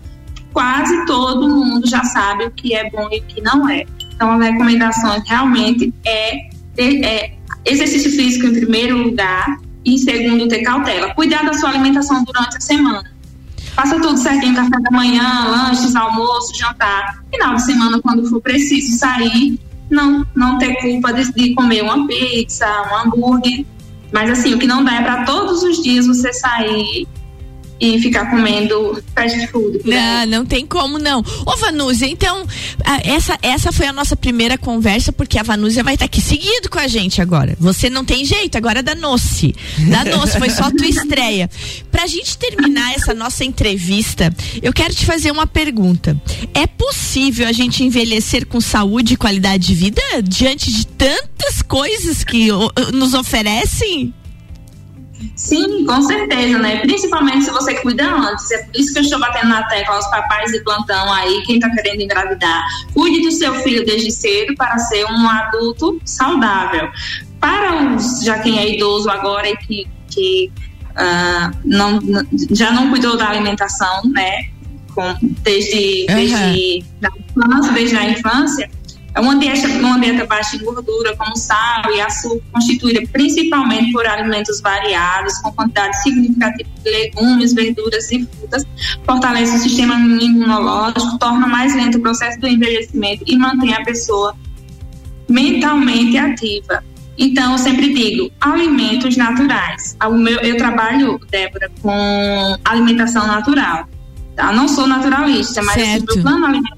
quase 0.52 1.06
todo 1.06 1.48
mundo 1.48 1.88
já 1.88 2.04
sabe 2.04 2.46
o 2.46 2.52
que 2.52 2.76
é 2.76 2.90
bom 2.90 3.08
e 3.12 3.20
o 3.20 3.24
que 3.24 3.42
não 3.42 3.70
é. 3.70 3.86
Então, 4.14 4.34
as 4.34 4.42
recomendações 4.42 5.24
realmente 5.28 5.94
é, 6.06 6.50
ter, 6.76 7.06
é 7.06 7.34
exercício 7.66 8.12
físico 8.12 8.48
em 8.48 8.54
primeiro 8.54 8.98
lugar 8.98 9.58
e 9.86 9.94
em 9.94 9.98
segundo 9.98 10.48
ter 10.50 10.62
cautela. 10.62 11.14
Cuidar 11.14 11.46
da 11.46 11.54
sua 11.54 11.70
alimentação 11.70 12.24
durante 12.26 12.58
a 12.58 12.62
semana. 12.62 13.10
Faça 13.76 13.98
tudo 14.02 14.18
certinho, 14.18 14.56
café 14.56 14.78
da 14.82 14.92
manhã, 14.92 15.46
lanches, 15.48 15.96
almoço, 15.96 16.54
jantar. 16.58 17.24
Final 17.32 17.56
de 17.56 17.64
semana, 17.64 18.02
quando 18.02 18.30
for 18.30 18.42
preciso 18.42 18.98
sair, 18.98 19.58
não, 19.90 20.26
não 20.36 20.58
ter 20.58 20.76
culpa 20.76 21.12
de, 21.14 21.32
de 21.34 21.54
comer 21.54 21.84
uma 21.84 22.08
pizza, 22.08 22.68
um 22.92 22.98
hambúrguer. 22.98 23.66
Mas 24.12 24.30
assim, 24.32 24.54
o 24.54 24.60
que 24.60 24.68
não 24.68 24.84
dá 24.84 24.96
é 24.96 25.02
para 25.04 25.24
todos 25.24 25.64
os 25.64 25.82
dias 25.82 26.08
você 26.08 26.34
sair 26.34 27.08
e 27.80 28.00
ficar 28.00 28.30
comendo 28.30 29.02
fast 29.16 29.48
food. 29.48 29.80
Não, 29.86 30.26
não 30.26 30.46
tem 30.46 30.66
como 30.66 30.98
não. 30.98 31.24
Ô 31.46 31.56
Vanúzia, 31.58 32.06
então, 32.06 32.46
essa, 33.04 33.38
essa 33.42 33.72
foi 33.72 33.88
a 33.88 33.94
nossa 33.94 34.16
primeira 34.16 34.58
conversa, 34.58 35.12
porque 35.12 35.40
a 35.40 35.44
Vanúzia 35.44 35.84
vai 35.84 35.94
estar 35.94 36.06
aqui 36.06 36.22
seguido 36.22 36.70
com 36.70 36.80
a 36.80 36.88
gente 36.88 37.22
agora. 37.22 37.56
Você 37.60 37.90
não 37.90 38.04
tem 38.04 38.26
jeito, 38.26 38.58
agora 38.58 38.80
é 38.80 38.84
da 38.84 38.96
Noce. 38.96 39.56
Da 39.90 40.04
Noce, 40.04 40.38
foi 40.38 40.50
só 40.50 40.66
a 40.66 40.72
tua 40.72 40.88
estreia. 40.88 41.50
Pra 41.92 42.06
gente 42.06 42.38
terminar 42.38 42.94
essa 42.94 43.14
nossa 43.14 43.44
entrevista, 43.44 44.34
eu 44.62 44.74
quero 44.74 44.94
te 44.94 45.06
fazer 45.06 45.32
uma 45.32 45.48
pergunta. 45.48 46.20
É 46.54 46.68
possível 46.68 47.48
a 47.48 47.52
gente 47.52 47.84
envelhecer 47.84 48.46
com 48.46 48.60
saúde 48.60 49.14
e 49.14 49.18
qualidade 49.18 49.68
de 49.68 49.76
vida 49.76 50.02
diante 50.24 50.72
de 50.72 50.86
tantas 50.88 51.62
coisas 51.62 52.24
que 52.24 52.50
nos 52.94 53.14
oferecem? 53.14 54.14
Sim, 55.36 55.86
com 55.86 56.02
certeza, 56.02 56.60
né? 56.60 56.80
Principalmente 56.80 57.46
se 57.46 57.52
você 57.52 57.76
cuida 57.76 58.10
antes. 58.10 58.50
É 58.52 58.64
por 58.64 58.76
isso 58.76 58.94
que 58.94 59.00
eu 59.00 59.04
estou 59.04 59.20
batendo 59.20 59.50
na 59.50 59.64
tecla 59.64 59.96
aos 59.96 60.08
papais 60.10 60.52
de 60.52 60.60
plantão 60.64 61.12
aí, 61.14 61.44
quem 61.46 61.56
está 61.56 61.70
querendo 61.70 62.02
engravidar. 62.02 62.64
Cuide 62.94 63.22
do 63.22 63.32
seu 63.32 63.54
filho 63.56 63.86
desde 63.86 64.12
cedo 64.12 64.56
para 64.56 64.78
ser 64.78 65.06
um 65.06 65.30
adulto 65.30 66.00
saudável. 66.06 66.90
Para 67.40 67.96
os, 67.96 68.22
já 68.24 68.40
quem 68.40 68.60
é 68.60 68.76
idoso 68.76 69.10
agora 69.10 69.50
e 69.50 69.58
que, 69.58 69.88
que 70.10 70.52
uh, 70.92 71.56
não, 71.64 72.00
já 72.52 72.72
não 72.72 72.90
cuidou 72.90 73.18
da 73.18 73.30
alimentação, 73.30 74.04
né? 74.12 74.50
Com, 74.94 75.16
desde, 75.22 76.06
uhum. 76.10 76.16
desde, 76.16 76.86
da 77.00 77.10
infância, 77.10 77.72
desde 77.74 77.96
a 77.96 78.10
infância, 78.10 78.72
é 79.20 79.22
uma 79.22 79.38
dieta, 79.38 79.68
uma 79.68 80.00
dieta 80.00 80.26
baixa 80.26 80.56
em 80.56 80.60
gordura, 80.60 81.14
como 81.18 81.36
sal 81.36 81.84
e 81.94 82.00
açúcar, 82.00 82.42
constituída 82.54 83.02
principalmente 83.12 83.92
por 83.92 84.08
alimentos 84.08 84.62
variados, 84.62 85.38
com 85.40 85.52
quantidade 85.52 86.02
significativa 86.02 86.70
de 86.82 86.90
legumes, 86.90 87.54
verduras 87.54 88.10
e 88.12 88.26
frutas, 88.26 88.64
fortalece 89.04 89.58
o 89.58 89.60
sistema 89.60 89.96
imunológico, 89.96 91.20
torna 91.20 91.48
mais 91.48 91.76
lento 91.76 91.98
o 91.98 92.02
processo 92.02 92.40
do 92.40 92.48
envelhecimento 92.48 93.24
e 93.28 93.38
mantém 93.38 93.74
a 93.74 93.84
pessoa 93.84 94.34
mentalmente 95.28 96.18
ativa. 96.18 96.82
Então, 97.18 97.52
eu 97.52 97.58
sempre 97.58 97.94
digo, 97.94 98.32
alimentos 98.40 99.18
naturais. 99.18 99.98
Meu, 100.12 100.40
eu 100.40 100.56
trabalho, 100.56 101.20
Débora, 101.30 101.70
com 101.82 102.58
alimentação 102.64 103.28
natural. 103.28 103.86
Tá? 104.34 104.54
Não 104.54 104.70
sou 104.70 104.88
naturalista, 104.88 105.62
mas 105.62 105.76
o 105.76 106.06
meu 106.06 106.24
plano 106.24 106.46
alimentar 106.46 106.78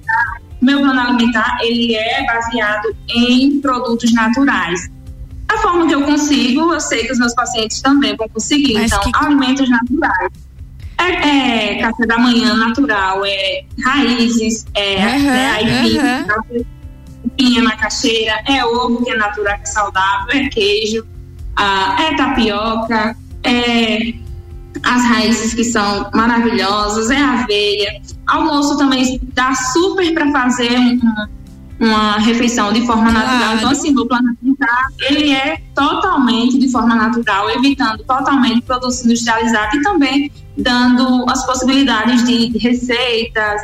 meu 0.61 0.79
plano 0.79 0.99
alimentar 0.99 1.57
ele 1.61 1.95
é 1.95 2.25
baseado 2.25 2.95
em 3.09 3.59
produtos 3.59 4.13
naturais. 4.13 4.89
A 5.49 5.57
forma 5.57 5.87
que 5.87 5.95
eu 5.95 6.03
consigo, 6.03 6.73
eu 6.73 6.79
sei 6.79 7.05
que 7.05 7.11
os 7.11 7.19
meus 7.19 7.33
pacientes 7.33 7.81
também 7.81 8.15
vão 8.15 8.29
conseguir. 8.29 8.75
Mas 8.75 8.91
então, 8.91 9.11
que... 9.11 9.25
alimentos 9.25 9.69
naturais. 9.69 10.31
É, 10.97 11.77
é, 11.77 11.81
café 11.81 12.05
da 12.05 12.17
manhã 12.17 12.53
natural, 12.55 13.25
é 13.25 13.63
raízes, 13.83 14.67
é, 14.75 14.97
uhum, 14.97 15.29
é 15.31 15.49
aipim, 15.49 15.97
uhum. 15.97 16.65
pinha 17.35 17.63
macaxeira, 17.63 18.43
é 18.45 18.63
ovo 18.63 19.03
que 19.03 19.09
é 19.09 19.17
natural, 19.17 19.55
que 19.55 19.63
é 19.63 19.65
saudável, 19.65 20.29
é 20.29 20.47
queijo, 20.49 21.03
ah, 21.55 21.97
é 21.99 22.15
tapioca, 22.15 23.17
é 23.43 24.13
as 24.83 25.03
raízes 25.03 25.53
que 25.53 25.63
são 25.63 26.09
maravilhosas, 26.13 27.09
é 27.11 27.17
aveia. 27.17 28.01
Almoço 28.27 28.77
também 28.77 29.19
dá 29.33 29.53
super 29.53 30.13
para 30.13 30.31
fazer 30.31 30.75
uma, 30.77 31.29
uma 31.79 32.17
refeição 32.17 32.71
de 32.71 32.85
forma 32.85 33.11
claro. 33.11 33.27
natural. 33.27 33.55
Então, 33.55 33.71
assim, 33.71 33.97
o 33.97 34.05
plano 34.05 34.29
alimentar, 34.29 34.87
ele 35.09 35.31
é 35.31 35.61
totalmente 35.75 36.57
de 36.57 36.71
forma 36.71 36.95
natural, 36.95 37.49
evitando 37.49 38.03
totalmente 38.03 38.61
produtos 38.61 39.03
industrializados 39.03 39.75
e 39.75 39.81
também 39.81 40.31
dando 40.57 41.25
as 41.29 41.45
possibilidades 41.45 42.25
de 42.25 42.57
receitas, 42.57 43.61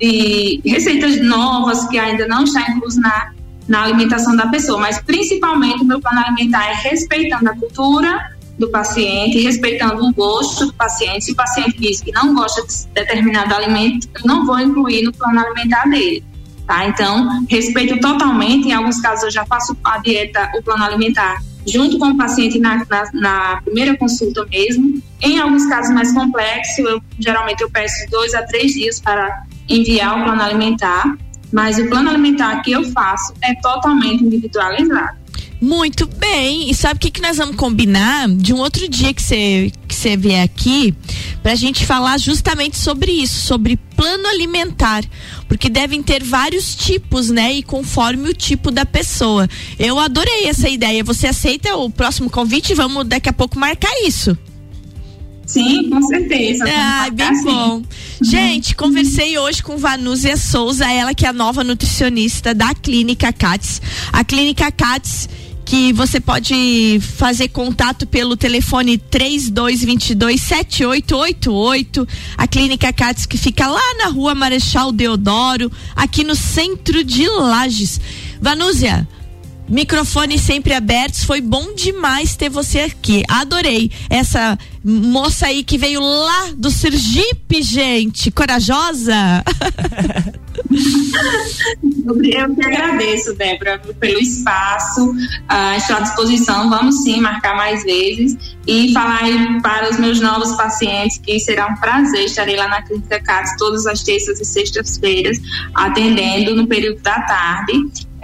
de 0.00 0.60
receitas 0.64 1.20
novas 1.22 1.86
que 1.88 1.98
ainda 1.98 2.26
não 2.26 2.44
está 2.44 2.70
incluso 2.70 3.00
na, 3.00 3.32
na 3.68 3.82
alimentação 3.82 4.36
da 4.36 4.46
pessoa. 4.48 4.78
Mas, 4.78 5.00
principalmente, 5.02 5.82
o 5.82 5.84
meu 5.84 6.00
plano 6.00 6.20
alimentar 6.20 6.64
é 6.70 6.74
respeitando 6.74 7.50
a 7.50 7.56
cultura 7.56 8.33
do 8.58 8.70
paciente, 8.70 9.40
respeitando 9.40 10.04
o 10.04 10.12
gosto 10.12 10.66
do 10.66 10.74
paciente. 10.74 11.24
Se 11.24 11.32
o 11.32 11.36
paciente 11.36 11.78
diz 11.78 12.00
que 12.00 12.12
não 12.12 12.34
gosta 12.34 12.62
de 12.62 12.86
determinado 12.94 13.54
alimento, 13.54 14.08
eu 14.14 14.20
não 14.24 14.46
vou 14.46 14.58
incluir 14.60 15.02
no 15.02 15.12
plano 15.12 15.40
alimentar 15.40 15.88
dele. 15.88 16.24
Tá? 16.66 16.86
Então, 16.86 17.44
respeito 17.48 17.98
totalmente. 18.00 18.68
Em 18.68 18.72
alguns 18.72 19.00
casos, 19.00 19.24
eu 19.24 19.30
já 19.30 19.44
faço 19.44 19.76
a 19.84 19.98
dieta, 19.98 20.50
o 20.56 20.62
plano 20.62 20.84
alimentar, 20.84 21.42
junto 21.66 21.98
com 21.98 22.08
o 22.08 22.16
paciente 22.16 22.58
na, 22.58 22.84
na, 22.88 23.10
na 23.12 23.62
primeira 23.62 23.96
consulta 23.96 24.46
mesmo. 24.46 25.02
Em 25.20 25.38
alguns 25.38 25.66
casos 25.66 25.92
mais 25.92 26.12
complexos, 26.12 26.78
eu, 26.78 27.02
geralmente 27.18 27.60
eu 27.60 27.70
peço 27.70 28.08
dois 28.10 28.34
a 28.34 28.42
três 28.42 28.72
dias 28.72 29.00
para 29.00 29.44
enviar 29.68 30.20
o 30.20 30.24
plano 30.24 30.42
alimentar. 30.42 31.16
mas 31.52 31.78
o 31.78 31.88
plano 31.88 32.10
alimentar 32.10 32.62
que 32.62 32.72
eu 32.72 32.84
faço 32.92 33.32
é 33.42 33.54
totalmente 33.56 34.24
individualizado. 34.24 35.23
Muito 35.60 36.06
bem. 36.06 36.70
E 36.70 36.74
sabe 36.74 36.96
o 36.96 37.00
que, 37.00 37.10
que 37.10 37.22
nós 37.22 37.36
vamos 37.36 37.56
combinar 37.56 38.28
de 38.28 38.52
um 38.52 38.58
outro 38.58 38.88
dia 38.88 39.14
que 39.14 39.22
você 39.22 39.72
que 39.88 39.94
você 39.94 40.16
vier 40.16 40.42
aqui 40.42 40.94
pra 41.42 41.54
gente 41.54 41.86
falar 41.86 42.18
justamente 42.18 42.76
sobre 42.76 43.12
isso, 43.12 43.46
sobre 43.46 43.76
plano 43.96 44.26
alimentar, 44.26 45.04
porque 45.48 45.68
devem 45.68 46.02
ter 46.02 46.22
vários 46.22 46.74
tipos, 46.74 47.30
né? 47.30 47.54
E 47.54 47.62
conforme 47.62 48.28
o 48.28 48.34
tipo 48.34 48.70
da 48.70 48.84
pessoa. 48.84 49.48
Eu 49.78 49.98
adorei 49.98 50.46
essa 50.46 50.68
ideia. 50.68 51.04
Você 51.04 51.28
aceita 51.28 51.76
o 51.76 51.88
próximo 51.88 52.28
convite? 52.28 52.74
Vamos 52.74 53.06
daqui 53.06 53.28
a 53.28 53.32
pouco 53.32 53.58
marcar 53.58 53.92
isso. 54.04 54.36
Sim, 55.46 55.90
com 55.90 56.02
certeza. 56.02 56.64
Ah, 56.68 57.10
bem 57.10 57.34
sim. 57.34 57.44
bom. 57.44 57.82
Gente, 58.20 58.74
conversei 58.74 59.38
hoje 59.38 59.62
com 59.62 59.76
Vanúzia 59.76 60.36
Souza, 60.36 60.90
ela 60.90 61.14
que 61.14 61.26
é 61.26 61.28
a 61.28 61.32
nova 61.32 61.62
nutricionista 61.62 62.54
da 62.54 62.74
Clínica 62.74 63.32
Cats. 63.32 63.80
A 64.12 64.24
Clínica 64.24 64.70
Cats 64.72 65.28
que 65.64 65.92
você 65.92 66.20
pode 66.20 67.00
fazer 67.00 67.48
contato 67.48 68.06
pelo 68.06 68.36
telefone 68.36 68.98
3222 68.98 70.40
7888. 70.40 72.08
A 72.36 72.46
Clínica 72.46 72.92
Cats 72.92 73.26
que 73.26 73.38
fica 73.38 73.66
lá 73.66 73.94
na 73.98 74.06
Rua 74.08 74.34
Marechal 74.34 74.92
Deodoro, 74.92 75.72
aqui 75.96 76.22
no 76.22 76.34
centro 76.34 77.02
de 77.02 77.26
Lages. 77.28 78.00
Vanúzia, 78.40 79.08
Microfone 79.68 80.38
sempre 80.38 80.74
abertos, 80.74 81.24
foi 81.24 81.40
bom 81.40 81.74
demais 81.74 82.36
ter 82.36 82.50
você 82.50 82.80
aqui. 82.80 83.22
Adorei 83.28 83.90
essa 84.10 84.58
moça 84.84 85.46
aí 85.46 85.64
que 85.64 85.78
veio 85.78 86.00
lá 86.00 86.50
do 86.56 86.70
Sergipe, 86.70 87.62
gente, 87.62 88.30
corajosa. 88.30 89.14
Eu 92.04 92.54
que 92.54 92.64
agradeço, 92.64 93.34
Débora, 93.34 93.80
pelo 93.98 94.20
espaço. 94.20 95.10
Uh, 95.10 95.76
estou 95.76 95.96
à 95.96 96.00
disposição. 96.00 96.68
Vamos 96.68 97.02
sim 97.02 97.20
marcar 97.20 97.56
mais 97.56 97.82
vezes 97.84 98.36
e 98.66 98.92
falar 98.92 99.20
para 99.62 99.90
os 99.90 99.98
meus 99.98 100.20
novos 100.20 100.52
pacientes 100.56 101.18
que 101.18 101.38
será 101.40 101.66
um 101.66 101.74
prazer 101.76 102.24
estarei 102.24 102.56
lá 102.56 102.68
na 102.68 102.82
Clínica 102.82 103.20
CATS 103.20 103.56
todas 103.58 103.86
as 103.86 104.02
terças 104.02 104.40
e 104.40 104.44
sextas-feiras, 104.44 105.38
atendendo 105.74 106.54
no 106.54 106.66
período 106.66 107.00
da 107.00 107.20
tarde. 107.22 107.72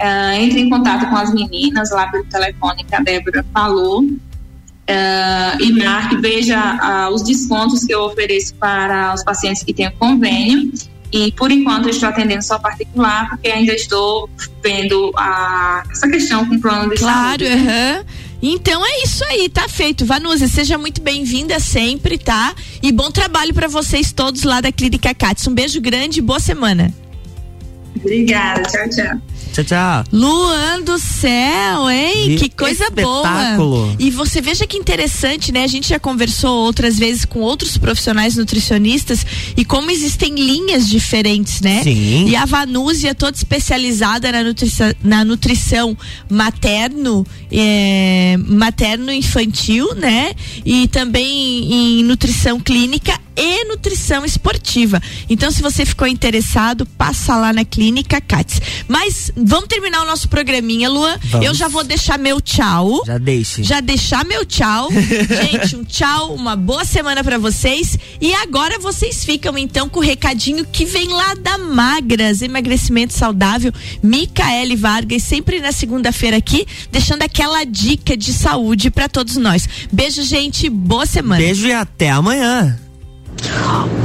Uh, 0.01 0.33
entre 0.41 0.61
em 0.61 0.69
contato 0.69 1.07
com 1.09 1.15
as 1.15 1.31
meninas 1.31 1.91
lá 1.91 2.07
pelo 2.07 2.25
telefone 2.25 2.83
que 2.83 2.95
a 2.95 2.99
Débora 3.01 3.45
falou. 3.53 4.01
Uh, 4.01 5.61
e 5.61 5.71
marque, 5.73 6.17
veja 6.17 6.57
uh, 6.57 7.13
os 7.13 7.21
descontos 7.21 7.83
que 7.83 7.93
eu 7.93 8.01
ofereço 8.01 8.55
para 8.55 9.13
os 9.13 9.23
pacientes 9.23 9.63
que 9.63 9.73
têm 9.73 9.91
convênio 9.91 10.71
e 11.11 11.31
por 11.33 11.51
enquanto 11.51 11.85
eu 11.85 11.91
estou 11.91 12.09
atendendo 12.09 12.41
só 12.41 12.57
particular, 12.57 13.29
porque 13.29 13.49
ainda 13.49 13.73
estou 13.73 14.29
vendo 14.63 15.11
a, 15.15 15.83
essa 15.91 16.09
questão 16.09 16.47
com 16.47 16.55
o 16.55 16.61
plano 16.61 16.89
de 16.89 16.99
claro, 16.99 17.45
saúde. 17.45 17.63
Claro, 17.63 17.99
uhum. 17.99 18.05
Então 18.41 18.83
é 18.83 19.03
isso 19.03 19.23
aí, 19.25 19.49
tá 19.49 19.67
feito. 19.67 20.05
Vanusa, 20.05 20.47
seja 20.47 20.77
muito 20.77 21.01
bem-vinda 21.01 21.59
sempre, 21.59 22.17
tá? 22.17 22.55
E 22.81 22.91
bom 22.91 23.11
trabalho 23.11 23.53
para 23.53 23.67
vocês 23.67 24.11
todos 24.11 24.43
lá 24.43 24.61
da 24.61 24.71
Clínica 24.71 25.13
Cats. 25.13 25.45
Um 25.47 25.53
beijo 25.53 25.79
grande 25.79 26.19
e 26.19 26.21
boa 26.21 26.39
semana. 26.39 26.91
Obrigada, 27.95 28.63
tchau, 28.63 28.89
tchau. 28.89 29.21
Tchau, 29.51 29.63
tchau. 29.65 30.03
Luan 30.13 30.81
do 30.81 30.97
céu, 30.97 31.89
hein? 31.89 32.37
que 32.37 32.49
coisa 32.49 32.85
espetáculo. 32.85 33.85
boa. 33.85 33.95
E 33.99 34.09
você 34.09 34.41
veja 34.41 34.65
que 34.65 34.77
interessante, 34.77 35.51
né? 35.51 35.63
A 35.63 35.67
gente 35.67 35.89
já 35.89 35.99
conversou 35.99 36.63
outras 36.65 36.97
vezes 36.97 37.25
com 37.25 37.39
outros 37.39 37.77
profissionais 37.77 38.37
nutricionistas 38.37 39.25
e 39.57 39.65
como 39.65 39.91
existem 39.91 40.35
linhas 40.35 40.89
diferentes, 40.89 41.59
né? 41.59 41.83
Sim. 41.83 42.29
E 42.29 42.35
a 42.35 42.45
Vanúzia, 42.45 43.13
toda 43.13 43.35
especializada 43.35 44.31
na 44.31 44.43
nutrição, 44.43 44.93
na 45.03 45.25
nutrição 45.25 45.97
materno, 46.29 47.25
é, 47.51 48.37
materno-infantil, 48.37 49.93
né? 49.95 50.33
E 50.65 50.87
também 50.87 51.99
em 51.99 52.03
nutrição 52.03 52.59
clínica 52.59 53.19
e 53.35 53.65
nutrição 53.65 54.25
esportiva. 54.25 55.01
Então, 55.29 55.51
se 55.51 55.61
você 55.61 55.85
ficou 55.85 56.07
interessado, 56.07 56.85
passa 56.85 57.35
lá 57.35 57.53
na 57.53 57.63
Clínica 57.63 58.19
Cats. 58.21 58.61
Mas 58.87 59.31
vamos 59.35 59.67
terminar 59.67 60.01
o 60.01 60.05
nosso 60.05 60.27
programinha, 60.29 60.89
Luan. 60.89 61.17
Vamos. 61.25 61.47
Eu 61.47 61.53
já 61.53 61.67
vou 61.67 61.83
deixar 61.83 62.17
meu 62.17 62.41
tchau. 62.41 63.01
Já 63.05 63.17
deixe. 63.17 63.63
Já 63.63 63.79
deixar 63.79 64.25
meu 64.25 64.45
tchau. 64.45 64.89
Gente, 64.91 65.75
um 65.75 65.83
tchau, 65.83 66.33
uma 66.33 66.55
boa 66.55 66.85
semana 66.85 67.23
para 67.23 67.37
vocês. 67.37 67.97
E 68.19 68.33
agora 68.33 68.79
vocês 68.79 69.23
ficam 69.23 69.57
então 69.57 69.87
com 69.87 69.99
o 69.99 70.03
recadinho 70.03 70.65
que 70.65 70.85
vem 70.85 71.09
lá 71.09 71.33
da 71.35 71.57
Magras, 71.57 72.41
emagrecimento 72.41 73.13
saudável, 73.13 73.71
Micaele 74.03 74.75
Vargas, 74.75 75.23
sempre 75.23 75.59
na 75.59 75.71
segunda-feira 75.71 76.37
aqui, 76.37 76.65
deixando 76.91 77.23
aquela 77.23 77.63
dica 77.63 78.17
de 78.17 78.33
saúde 78.33 78.91
para 78.91 79.07
todos 79.07 79.37
nós. 79.37 79.67
Beijo, 79.91 80.23
gente, 80.23 80.69
boa 80.69 81.05
semana. 81.05 81.41
Beijo 81.41 81.67
e 81.67 81.73
até 81.73 82.09
amanhã. 82.09 82.77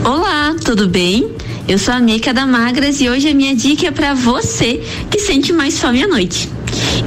Olá, 0.05 0.55
tudo 0.65 0.89
bem? 0.89 1.31
Eu 1.69 1.79
sou 1.79 1.95
a 1.95 2.01
Mica 2.01 2.33
da 2.33 2.47
Magras 2.47 3.01
e 3.01 3.09
hoje 3.09 3.29
a 3.29 3.35
minha 3.35 3.55
dica 3.55 3.87
é 3.87 3.91
para 3.91 4.15
você 4.15 4.81
que 5.11 5.19
sente 5.19 5.53
mais 5.53 5.79
fome 5.81 6.03
à 6.03 6.09
noite. 6.09 6.49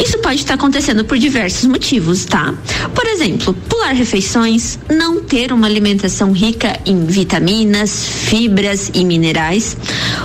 Isso 0.03 0.17
pode 0.19 0.37
estar 0.37 0.53
acontecendo 0.53 1.03
por 1.03 1.17
diversos 1.17 1.65
motivos, 1.65 2.25
tá? 2.25 2.53
Por 2.95 3.05
exemplo, 3.05 3.53
pular 3.53 3.93
refeições, 3.93 4.79
não 4.89 5.21
ter 5.21 5.51
uma 5.51 5.67
alimentação 5.67 6.31
rica 6.31 6.79
em 6.85 7.05
vitaminas, 7.05 8.05
fibras 8.05 8.89
e 8.93 9.03
minerais. 9.03 9.75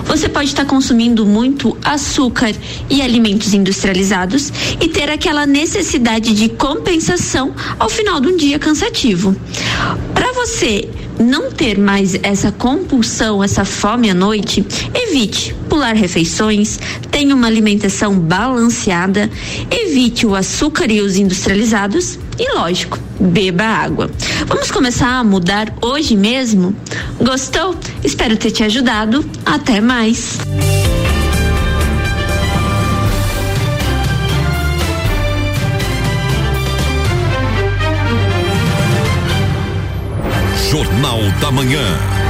Você 0.05 0.29
pode 0.29 0.48
estar 0.48 0.64
consumindo 0.64 1.27
muito 1.27 1.77
açúcar 1.85 2.55
e 2.88 3.03
alimentos 3.03 3.53
industrializados 3.53 4.53
e 4.81 4.88
ter 4.88 5.11
aquela 5.11 5.46
necessidade 5.46 6.33
de 6.33 6.48
compensação 6.48 7.55
ao 7.79 7.88
final 7.88 8.20
de 8.20 8.29
um 8.29 8.37
dia 8.37 8.59
cansativo. 8.59 9.37
Você 10.44 10.90
não 11.18 11.50
ter 11.50 11.78
mais 11.78 12.18
essa 12.22 12.52
compulsão, 12.52 13.42
essa 13.42 13.64
fome 13.64 14.11
à 14.11 14.14
noite, 14.14 14.62
evite 14.94 15.54
pular 15.70 15.94
refeições, 15.94 16.78
tenha 17.11 17.35
uma 17.35 17.46
alimentação 17.46 18.20
balanceada, 18.20 19.30
evite 19.70 20.26
o 20.26 20.35
açúcar 20.35 20.90
e 20.90 21.00
os 21.00 21.16
industrializados 21.16 22.18
e, 22.38 22.46
lógico, 22.54 22.98
beba 23.18 23.64
água. 23.64 24.11
Vamos 24.46 24.70
começar 24.70 25.18
a 25.18 25.24
mudar 25.24 25.74
hoje 25.80 26.14
mesmo? 26.14 26.76
Gostou? 27.18 27.74
Espero 28.04 28.37
ter 28.37 28.50
te 28.50 28.64
ajudado. 28.64 29.24
Até 29.46 29.80
mais. 29.80 30.37
Jornal 40.75 41.21
da 41.41 41.53
Manhã. 41.53 42.24